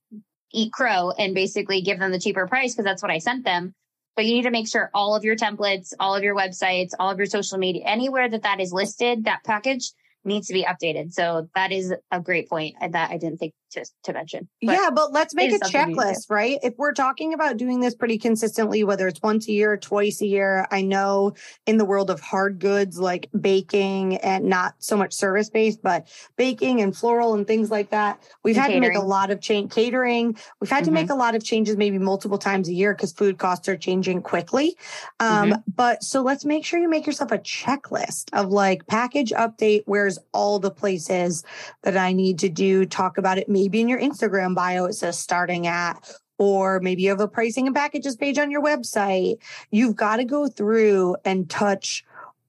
eat 0.54 0.72
crow 0.72 1.12
and 1.12 1.36
basically 1.36 1.82
give 1.82 2.00
them 2.00 2.12
the 2.12 2.20
cheaper 2.20 2.48
price 2.48 2.74
because 2.74 2.86
that's 2.86 3.02
what 3.02 3.12
I 3.12 3.18
sent 3.18 3.44
them. 3.44 3.74
But 4.16 4.26
you 4.26 4.36
need 4.36 4.44
to 4.44 4.52
make 4.52 4.68
sure 4.68 4.92
all 4.94 5.16
of 5.16 5.24
your 5.24 5.36
templates, 5.36 5.94
all 6.00 6.16
of 6.16 6.24
your 6.24 6.36
websites, 6.36 6.92
all 7.00 7.10
of 7.10 7.18
your 7.18 7.26
social 7.26 7.58
media, 7.58 7.84
anywhere 7.86 8.30
that 8.30 8.44
that 8.44 8.60
is 8.60 8.72
listed, 8.72 9.26
that 9.26 9.44
package 9.44 9.92
needs 10.24 10.48
to 10.48 10.54
be 10.54 10.64
updated. 10.64 11.14
So 11.14 11.50
that 11.56 11.72
is 11.72 11.94
a 12.12 12.20
great 12.20 12.50
point 12.50 12.76
uh, 12.82 12.90
that 12.90 13.12
I 13.12 13.18
didn't 13.18 13.38
think 13.38 13.54
to, 13.74 13.86
to 14.04 14.14
mention. 14.14 14.48
But 14.62 14.74
yeah, 14.74 14.90
but 14.90 15.12
let's 15.12 15.36
make 15.36 15.52
a 15.52 15.60
checklist, 15.60 16.30
right? 16.30 16.58
If 16.64 16.76
we're 16.78 16.94
talking 16.94 17.34
about 17.34 17.58
doing 17.58 17.80
this 17.80 17.96
pretty 17.96 18.18
consistently, 18.18 18.84
whether 18.84 19.08
it's 19.08 19.22
once 19.22 19.48
a 19.48 19.52
year, 19.52 19.78
twice 19.78 20.22
a 20.22 20.28
year, 20.28 20.68
I 20.72 20.82
know 20.82 21.34
in 21.66 21.78
the 21.78 21.86
world 21.86 22.10
of 22.10 22.20
hard 22.20 22.60
goods 22.60 23.00
like 23.00 23.30
baking 23.40 24.18
and 24.18 24.46
not 24.46 24.76
so 24.80 24.96
much 24.96 25.14
service 25.14 25.50
based, 25.50 25.82
but 25.82 26.08
baking 26.38 26.82
and 26.82 26.96
floral 26.96 27.34
and 27.34 27.46
things 27.46 27.72
like 27.72 27.90
that, 27.90 28.22
we've 28.44 28.56
and 28.56 28.62
had 28.62 28.68
catering. 28.72 28.84
to 28.84 28.90
make 28.90 28.98
a 29.04 29.06
lot 29.06 29.32
of 29.32 29.42
change 29.42 29.72
catering. 29.72 30.38
We've 30.60 30.70
had 30.70 30.78
mm-hmm. 30.78 30.86
to 30.86 30.92
make 30.92 31.06
mm-hmm. 31.06 31.14
a 31.14 31.16
lot 31.16 31.36
of 31.36 31.44
changes 31.44 31.78
maybe 31.78 32.00
multiple 32.00 32.38
times 32.38 32.70
a 32.70 32.74
year 32.74 32.94
because 32.94 33.12
food 33.12 33.38
costs 33.38 33.68
are 33.68 33.78
changing 33.78 34.22
quickly. 34.22 34.78
Um, 35.20 35.52
mm-hmm. 35.52 35.62
But 35.76 36.04
so 36.04 36.22
let's 36.22 36.46
make 36.46 36.66
sure 36.66 36.80
you 36.80 36.90
make 36.90 37.06
yourself 37.06 37.32
a 37.32 37.40
checklist 37.40 38.26
of 38.34 38.50
like 38.50 38.88
package 38.88 39.32
update. 39.32 39.84
Where's 39.86 40.20
all 40.34 40.60
the 40.60 40.72
places 40.72 41.44
that 41.82 41.98
I 41.98 42.14
need 42.14 42.40
to 42.40 42.50
do? 42.50 42.86
Talk 42.86 43.18
about 43.18 43.38
it. 43.38 43.50
Maybe 43.50 43.63
maybe 43.64 43.80
in 43.80 43.88
your 43.88 44.00
Instagram 44.00 44.56
bio 44.56 44.86
it 44.86 44.94
says 44.94 45.18
starting 45.18 45.68
at, 45.68 46.12
or 46.38 46.82
maybe 46.82 47.04
you 47.04 47.10
have 47.10 47.22
a 47.22 47.28
pricing 47.28 47.66
and 47.66 47.76
packages 47.76 48.18
page 48.18 48.38
on 48.38 48.52
your 48.52 48.62
website. 48.62 49.38
You've 49.72 49.96
got 49.96 50.18
to 50.18 50.26
go 50.26 50.48
through 50.48 51.16
and 51.24 51.50
touch 51.50 52.04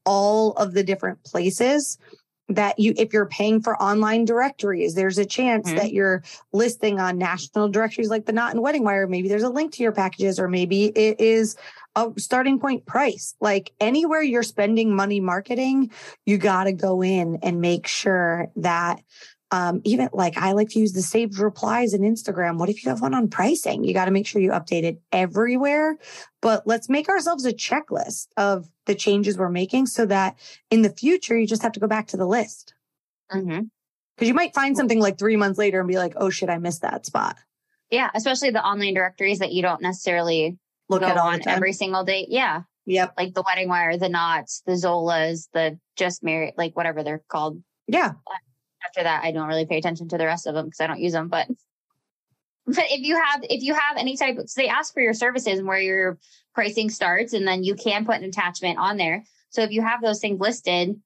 all 0.05 0.53
of 0.53 0.73
the 0.73 0.83
different 0.83 1.23
places 1.23 1.99
that 2.49 2.79
you 2.79 2.93
if 2.99 3.13
you're 3.13 3.25
paying 3.25 3.63
for 3.63 3.75
online 3.83 4.27
directories 4.27 4.95
there's 4.95 5.17
a 5.17 5.25
chance 5.25 5.67
mm-hmm. 5.67 5.79
that 5.79 5.93
you're 5.95 6.23
listing 6.53 7.01
on 7.01 7.17
national 7.17 7.71
directories 7.71 8.11
like 8.11 8.27
the 8.27 8.33
knot 8.33 8.51
and 8.51 8.61
wedding 8.61 8.85
wire 8.85 9.07
maybe 9.07 9.29
there's 9.29 9.43
a 9.43 9.49
link 9.49 9.73
to 9.73 9.83
your 9.83 9.93
packages 9.93 10.39
or 10.39 10.47
maybe 10.47 10.85
it 10.85 11.19
is 11.19 11.57
a 11.97 12.13
starting 12.19 12.61
point 12.61 12.85
price 12.85 13.35
like 13.41 13.73
anywhere 13.81 14.21
you're 14.21 14.43
spending 14.43 14.95
money 14.95 15.21
marketing 15.21 15.91
you 16.27 16.37
got 16.37 16.65
to 16.65 16.73
go 16.73 17.03
in 17.03 17.39
and 17.43 17.63
make 17.63 17.87
sure 17.87 18.49
that 18.57 19.01
um, 19.55 19.81
even 19.85 20.09
like 20.13 20.37
I 20.37 20.51
like 20.51 20.71
to 20.71 20.81
use 20.81 20.95
the 20.95 21.01
saved 21.01 21.39
replies 21.39 21.95
in 21.95 22.01
Instagram. 22.01 22.59
What 22.59 22.71
if 22.71 22.85
you 22.85 22.91
have 22.91 23.01
one 23.01 23.15
on 23.15 23.29
pricing? 23.29 23.85
You 23.85 23.95
got 23.95 24.07
to 24.07 24.11
make 24.11 24.27
sure 24.27 24.43
you 24.43 24.51
update 24.51 24.83
it 24.83 25.01
everywhere. 25.13 25.97
But 26.43 26.67
let's 26.67 26.89
make 26.89 27.09
ourselves 27.09 27.45
a 27.45 27.53
checklist 27.53 28.27
of 28.37 28.69
the 28.87 28.97
changes 28.97 29.39
we're 29.39 29.51
making 29.51 29.87
so 29.87 30.07
that 30.07 30.37
in 30.73 30.83
the 30.83 30.91
future, 30.91 31.39
you 31.39 31.47
just 31.47 31.63
have 31.63 31.71
to 31.71 31.81
go 31.81 31.87
back 31.87 32.09
to 32.09 32.17
the 32.17 32.27
list. 32.27 32.75
Mm-hmm. 33.33 33.67
Cause 34.19 34.27
you 34.27 34.35
might 34.35 34.55
find 34.55 34.77
something 34.77 34.99
like 34.99 35.21
three 35.21 35.37
months 35.37 35.57
later 35.57 35.79
and 35.79 35.89
be 35.89 35.99
like, 35.99 36.15
oh 36.17 36.31
shit, 36.31 36.51
I 36.51 36.59
missed 36.59 36.83
that 36.83 37.07
spot. 37.07 37.37
Yeah. 37.91 38.11
Especially 38.13 38.51
the 38.51 38.65
online 38.65 38.95
directories 38.95 39.39
that 39.39 39.53
you 39.53 39.63
don't 39.63 39.83
necessarily 39.83 40.59
look 40.89 41.03
at 41.03 41.17
on 41.17 41.47
every 41.47 41.75
single 41.75 42.03
day. 42.03 42.27
Yeah. 42.29 42.63
Yep. 42.87 43.15
Like 43.17 43.35
the 43.35 43.45
wedding 43.47 43.69
wire, 43.69 43.99
the 43.99 44.09
knots, 44.09 44.65
the 44.67 44.73
Zolas, 44.73 45.47
the 45.53 45.79
just 45.95 46.25
married, 46.25 46.55
like 46.57 46.77
whatever 46.77 47.05
they're 47.05 47.23
called. 47.29 47.63
Yeah 47.87 48.15
after 48.87 49.03
that, 49.03 49.25
I 49.25 49.33
don't 49.33 49.49
really 49.49 49.67
pay 49.67 49.79
attention 49.79 50.09
to 50.09 50.19
the 50.19 50.27
rest 50.27 50.47
of 50.47 50.55
them 50.55 50.67
because 50.67 50.81
I 50.81 50.87
don't 50.87 51.01
use 51.01 51.13
them. 51.13 51.29
But 51.29 51.49
but 52.67 52.85
if 52.91 53.01
you 53.01 53.17
have 53.17 53.41
if 53.45 53.63
you 53.63 53.75
have 53.75 53.97
any 53.97 54.17
type, 54.17 54.37
so 54.47 54.61
they 54.61 54.69
ask 54.69 54.93
for 54.93 55.01
your 55.01 55.15
services 55.15 55.59
and 55.59 55.69
where 55.69 55.81
your 55.81 56.19
pricing 56.55 56.91
starts, 56.91 57.33
and 57.33 57.47
then 57.47 57.65
you 57.65 57.75
can 57.75 58.05
put 58.05 58.17
an 58.17 58.25
attachment 58.25 58.79
on 58.79 58.97
there. 58.97 59.25
So 59.51 59.63
if 59.63 59.71
you 59.71 59.83
have 59.83 60.03
those 60.03 60.21
things 60.21 60.41
listed, 60.41 60.97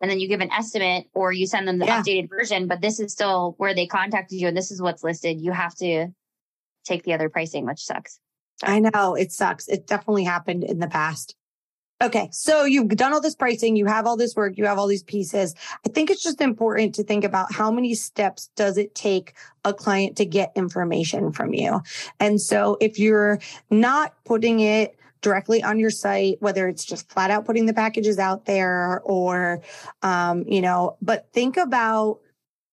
and 0.00 0.10
then 0.10 0.18
you 0.18 0.28
give 0.28 0.40
an 0.40 0.50
estimate 0.50 1.06
or 1.12 1.32
you 1.32 1.46
send 1.46 1.68
them 1.68 1.78
the 1.78 1.86
yeah. 1.86 2.02
updated 2.02 2.28
version, 2.28 2.66
but 2.66 2.80
this 2.80 3.00
is 3.00 3.12
still 3.12 3.54
where 3.58 3.74
they 3.74 3.86
contacted 3.86 4.40
you 4.40 4.48
and 4.48 4.56
this 4.56 4.70
is 4.70 4.80
what's 4.80 5.04
listed, 5.04 5.40
you 5.40 5.52
have 5.52 5.74
to 5.76 6.08
take 6.84 7.02
the 7.02 7.12
other 7.12 7.28
pricing, 7.28 7.66
which 7.66 7.80
sucks. 7.80 8.18
So. 8.56 8.66
I 8.66 8.80
know 8.80 9.14
it 9.14 9.32
sucks. 9.32 9.68
It 9.68 9.86
definitely 9.86 10.24
happened 10.24 10.64
in 10.64 10.78
the 10.78 10.88
past. 10.88 11.34
Okay. 12.02 12.30
So 12.32 12.64
you've 12.64 12.88
done 12.88 13.12
all 13.12 13.20
this 13.20 13.34
pricing, 13.34 13.76
you 13.76 13.84
have 13.86 14.06
all 14.06 14.16
this 14.16 14.34
work, 14.34 14.56
you 14.56 14.64
have 14.64 14.78
all 14.78 14.86
these 14.86 15.02
pieces. 15.02 15.54
I 15.86 15.90
think 15.90 16.10
it's 16.10 16.22
just 16.22 16.40
important 16.40 16.94
to 16.94 17.04
think 17.04 17.24
about 17.24 17.52
how 17.52 17.70
many 17.70 17.94
steps 17.94 18.50
does 18.56 18.78
it 18.78 18.94
take 18.94 19.34
a 19.64 19.74
client 19.74 20.16
to 20.16 20.24
get 20.24 20.52
information 20.56 21.30
from 21.30 21.52
you? 21.52 21.82
And 22.18 22.40
so 22.40 22.78
if 22.80 22.98
you're 22.98 23.38
not 23.70 24.14
putting 24.24 24.60
it 24.60 24.96
directly 25.20 25.62
on 25.62 25.78
your 25.78 25.90
site, 25.90 26.40
whether 26.40 26.66
it's 26.68 26.86
just 26.86 27.10
flat 27.10 27.30
out 27.30 27.44
putting 27.44 27.66
the 27.66 27.74
packages 27.74 28.18
out 28.18 28.46
there 28.46 29.02
or, 29.04 29.60
um, 30.02 30.44
you 30.48 30.62
know, 30.62 30.96
but 31.02 31.30
think 31.34 31.58
about 31.58 32.20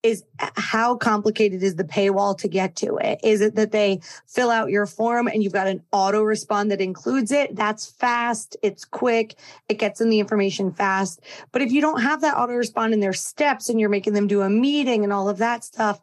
is 0.03 0.23
how 0.37 0.95
complicated 0.95 1.63
is 1.63 1.75
the 1.75 1.83
paywall 1.83 2.37
to 2.37 2.47
get 2.47 2.75
to 2.77 2.97
it? 2.97 3.19
Is 3.23 3.41
it 3.41 3.55
that 3.55 3.71
they 3.71 3.99
fill 4.27 4.49
out 4.49 4.69
your 4.69 4.85
form 4.85 5.27
and 5.27 5.43
you've 5.43 5.53
got 5.53 5.67
an 5.67 5.83
auto 5.91 6.21
respond 6.21 6.71
that 6.71 6.81
includes 6.81 7.31
it? 7.31 7.55
That's 7.55 7.87
fast. 7.87 8.55
It's 8.61 8.85
quick. 8.85 9.35
It 9.67 9.79
gets 9.79 9.99
in 9.99 10.09
the 10.09 10.19
information 10.19 10.71
fast. 10.71 11.21
But 11.51 11.61
if 11.61 11.71
you 11.71 11.81
don't 11.81 12.01
have 12.01 12.21
that 12.21 12.37
auto 12.37 12.53
respond 12.53 12.93
in 12.93 12.99
their 12.99 13.13
steps 13.13 13.69
and 13.69 13.79
you're 13.79 13.89
making 13.89 14.13
them 14.13 14.27
do 14.27 14.41
a 14.41 14.49
meeting 14.49 15.03
and 15.03 15.11
all 15.11 15.29
of 15.29 15.39
that 15.39 15.63
stuff, 15.63 15.99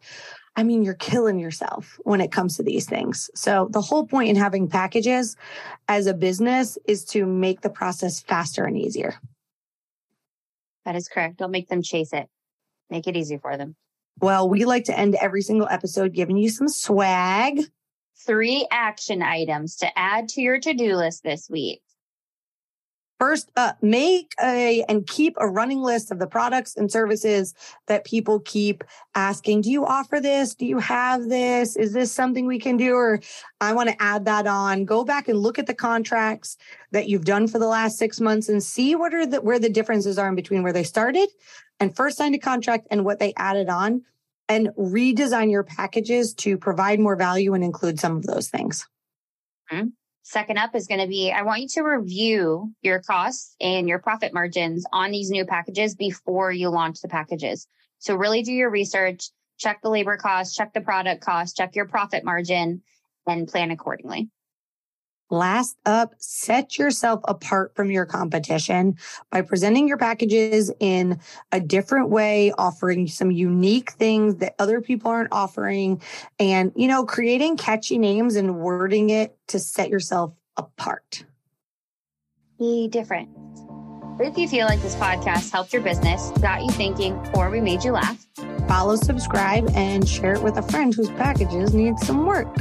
I 0.57 0.63
mean, 0.63 0.83
you're 0.83 0.95
killing 0.95 1.39
yourself 1.39 1.99
when 2.05 2.21
it 2.21 2.31
comes 2.31 2.57
to 2.57 2.63
these 2.63 2.87
things. 2.87 3.29
So 3.35 3.69
the 3.71 3.81
whole 3.81 4.07
point 4.07 4.29
in 4.29 4.37
having 4.37 4.69
packages 4.69 5.37
as 5.89 6.07
a 6.07 6.15
business 6.15 6.79
is 6.87 7.05
to 7.07 7.27
make 7.27 7.61
the 7.61 7.71
process 7.71 8.21
faster 8.21 8.65
and 8.65 8.79
easier. 8.79 9.15
That 10.85 10.95
is 10.95 11.09
correct. 11.09 11.39
Don't 11.39 11.51
make 11.51 11.69
them 11.69 11.83
chase 11.83 12.13
it. 12.13 12.29
Make 12.91 13.07
it 13.09 13.17
easy 13.17 13.39
for 13.39 13.57
them. 13.57 13.75
Well, 14.20 14.48
we 14.48 14.64
like 14.64 14.85
to 14.85 14.98
end 14.98 15.16
every 15.16 15.42
single 15.42 15.68
episode 15.68 16.12
giving 16.12 16.37
you 16.37 16.48
some 16.48 16.68
swag. 16.68 17.61
Three 18.27 18.66
action 18.70 19.22
items 19.22 19.77
to 19.77 19.98
add 19.98 20.29
to 20.31 20.40
your 20.40 20.59
to 20.61 20.72
do 20.72 20.96
list 20.96 21.22
this 21.22 21.50
week. 21.50 21.83
First 23.20 23.50
up, 23.57 23.81
make 23.81 24.33
a 24.42 24.85
and 24.88 25.07
keep 25.07 25.37
a 25.38 25.48
running 25.48 25.81
list 25.81 26.11
of 26.11 26.18
the 26.18 26.27
products 26.27 26.77
and 26.77 26.90
services 26.90 27.55
that 27.87 28.05
people 28.05 28.40
keep 28.40 28.83
asking. 29.14 29.62
Do 29.62 29.70
you 29.70 29.87
offer 29.87 30.20
this? 30.20 30.55
Do 30.55 30.66
you 30.66 30.79
have 30.79 31.29
this? 31.29 31.77
Is 31.77 31.92
this 31.92 32.11
something 32.11 32.46
we 32.46 32.59
can 32.59 32.77
do? 32.77 32.94
Or 32.94 33.20
I 33.61 33.72
want 33.72 33.88
to 33.88 34.03
add 34.03 34.24
that 34.24 34.48
on. 34.48 34.85
Go 34.85 35.05
back 35.05 35.29
and 35.29 35.38
look 35.38 35.61
at 35.61 35.66
the 35.66 35.74
contracts 35.74 36.57
that 36.90 37.09
you've 37.09 37.24
done 37.24 37.46
for 37.46 37.59
the 37.59 37.68
last 37.68 37.98
six 37.98 38.20
months 38.20 38.48
and 38.48 38.62
see 38.62 38.96
what 38.96 39.14
are 39.14 39.27
the 39.27 39.40
where 39.40 39.61
the 39.61 39.70
differences 39.70 40.18
are 40.18 40.29
in 40.29 40.35
between 40.35 40.62
where 40.62 40.72
they 40.72 40.85
started 40.85 41.29
and 41.81 41.95
first 41.95 42.17
signed 42.17 42.35
a 42.35 42.39
contract 42.39 42.87
and 42.91 43.05
what 43.05 43.19
they 43.19 43.33
added 43.37 43.69
on 43.69 44.03
and 44.49 44.69
redesign 44.79 45.51
your 45.51 45.65
packages 45.65 46.35
to 46.35 46.59
provide 46.59 47.01
more 47.01 47.17
value 47.17 47.55
and 47.55 47.65
include 47.65 47.99
some 47.99 48.17
of 48.17 48.27
those 48.27 48.49
things. 48.49 48.87
Mm-hmm. 49.73 49.89
Second 50.23 50.59
up 50.59 50.75
is 50.75 50.87
going 50.87 51.01
to 51.01 51.07
be 51.07 51.31
I 51.31 51.43
want 51.43 51.61
you 51.61 51.69
to 51.69 51.83
review 51.83 52.73
your 52.81 53.01
costs 53.01 53.55
and 53.61 53.89
your 53.89 53.99
profit 53.99 54.33
margins 54.33 54.87
on 54.93 55.11
these 55.11 55.31
new 55.31 55.45
packages 55.45 55.95
before 55.95 56.51
you 56.51 56.71
launch 56.71 57.01
the 57.01 57.09
packages. 57.09 57.67
So 57.99 58.15
really 58.15 58.43
do 58.43 58.53
your 58.53 58.71
research, 58.71 59.31
check 59.59 59.81
the 59.83 59.91
labor 59.91 60.17
costs, 60.17 60.55
check 60.55 60.73
the 60.73 60.81
product 60.81 61.23
cost, 61.23 61.57
check 61.57 61.77
your 61.77 61.87
profit 61.87 62.25
margin, 62.25 62.83
and 63.27 63.49
plan 63.49 63.71
accordingly. 63.71 64.31
Last 65.31 65.79
up, 65.87 66.15
set 66.19 66.79
yourself 66.79 67.21
apart 67.25 67.75
from 67.75 67.91
your 67.91 68.05
competition 68.05 68.97
by 69.31 69.41
presenting 69.41 69.89
your 69.89 69.97
packages 69.97 70.71
in 70.81 71.19
a 71.51 71.61
different 71.61 72.11
way, 72.11 72.53
offering 72.59 73.07
some 73.07 73.31
unique 73.31 73.93
things 73.93 74.37
that 74.37 74.55
other 74.59 74.81
people 74.81 75.11
aren't 75.11 75.33
offering, 75.33 76.03
and, 76.39 76.73
you 76.77 76.87
know, 76.87 77.05
creating 77.05 77.57
catchy 77.57 77.99
names 77.99 78.37
and 78.37 78.57
wording 78.57 79.11
it 79.11 79.37
to 79.49 79.59
set 79.59 79.89
yourself 79.89 80.35
apart. 80.57 81.25
Be 82.59 82.87
different. 82.89 83.29
If 84.21 84.39
you 84.39 84.47
feel 84.47 84.67
like 84.67 84.81
this 84.81 84.95
podcast 84.95 85.51
helped 85.51 85.73
your 85.73 85.83
business, 85.83 86.31
got 86.41 86.63
you 86.63 86.71
thinking, 86.71 87.15
or 87.35 87.51
we 87.51 87.61
made 87.61 87.83
you 87.83 87.93
laugh, 87.93 88.25
follow, 88.69 88.95
subscribe, 88.95 89.69
and 89.75 90.09
share 90.09 90.35
it 90.35 90.43
with 90.43 90.57
a 90.59 90.63
friend 90.63 90.95
whose 90.95 91.11
packages 91.11 91.75
need 91.75 91.99
some 91.99 92.25
work. 92.27 92.55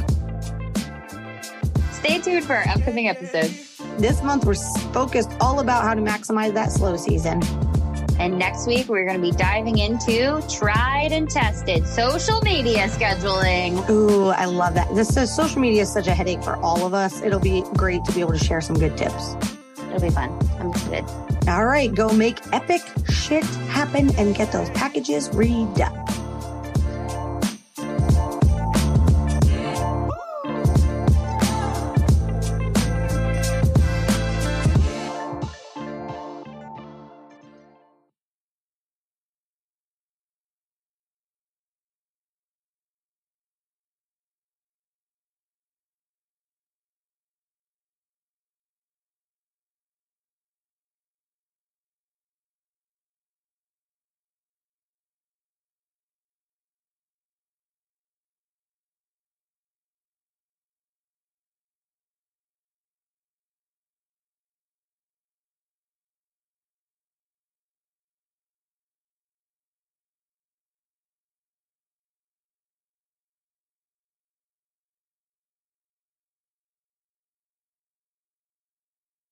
Stay 2.04 2.18
tuned 2.18 2.44
for 2.44 2.54
our 2.54 2.68
upcoming 2.68 3.08
episodes. 3.08 3.78
This 3.96 4.22
month, 4.22 4.44
we're 4.44 4.56
focused 4.92 5.30
all 5.40 5.60
about 5.60 5.84
how 5.84 5.94
to 5.94 6.02
maximize 6.02 6.52
that 6.52 6.70
slow 6.70 6.98
season. 6.98 7.42
And 8.18 8.38
next 8.38 8.66
week, 8.66 8.88
we're 8.88 9.06
going 9.06 9.16
to 9.16 9.22
be 9.22 9.34
diving 9.34 9.78
into 9.78 10.46
tried 10.54 11.12
and 11.12 11.30
tested 11.30 11.86
social 11.86 12.42
media 12.42 12.88
scheduling. 12.88 13.88
Ooh, 13.88 14.28
I 14.28 14.44
love 14.44 14.74
that. 14.74 14.94
This 14.94 15.16
is, 15.16 15.34
social 15.34 15.62
media 15.62 15.80
is 15.80 15.90
such 15.90 16.06
a 16.06 16.12
headache 16.12 16.44
for 16.44 16.56
all 16.56 16.84
of 16.84 16.92
us. 16.92 17.22
It'll 17.22 17.40
be 17.40 17.64
great 17.78 18.04
to 18.04 18.12
be 18.12 18.20
able 18.20 18.32
to 18.32 18.38
share 18.38 18.60
some 18.60 18.78
good 18.78 18.98
tips. 18.98 19.34
It'll 19.88 19.98
be 19.98 20.10
fun. 20.10 20.28
I'm 20.60 20.72
excited. 20.72 21.06
All 21.48 21.64
right, 21.64 21.94
go 21.94 22.12
make 22.12 22.38
epic 22.52 22.82
shit 23.08 23.44
happen 23.70 24.14
and 24.16 24.34
get 24.34 24.52
those 24.52 24.68
packages 24.70 25.30
redone. 25.30 26.03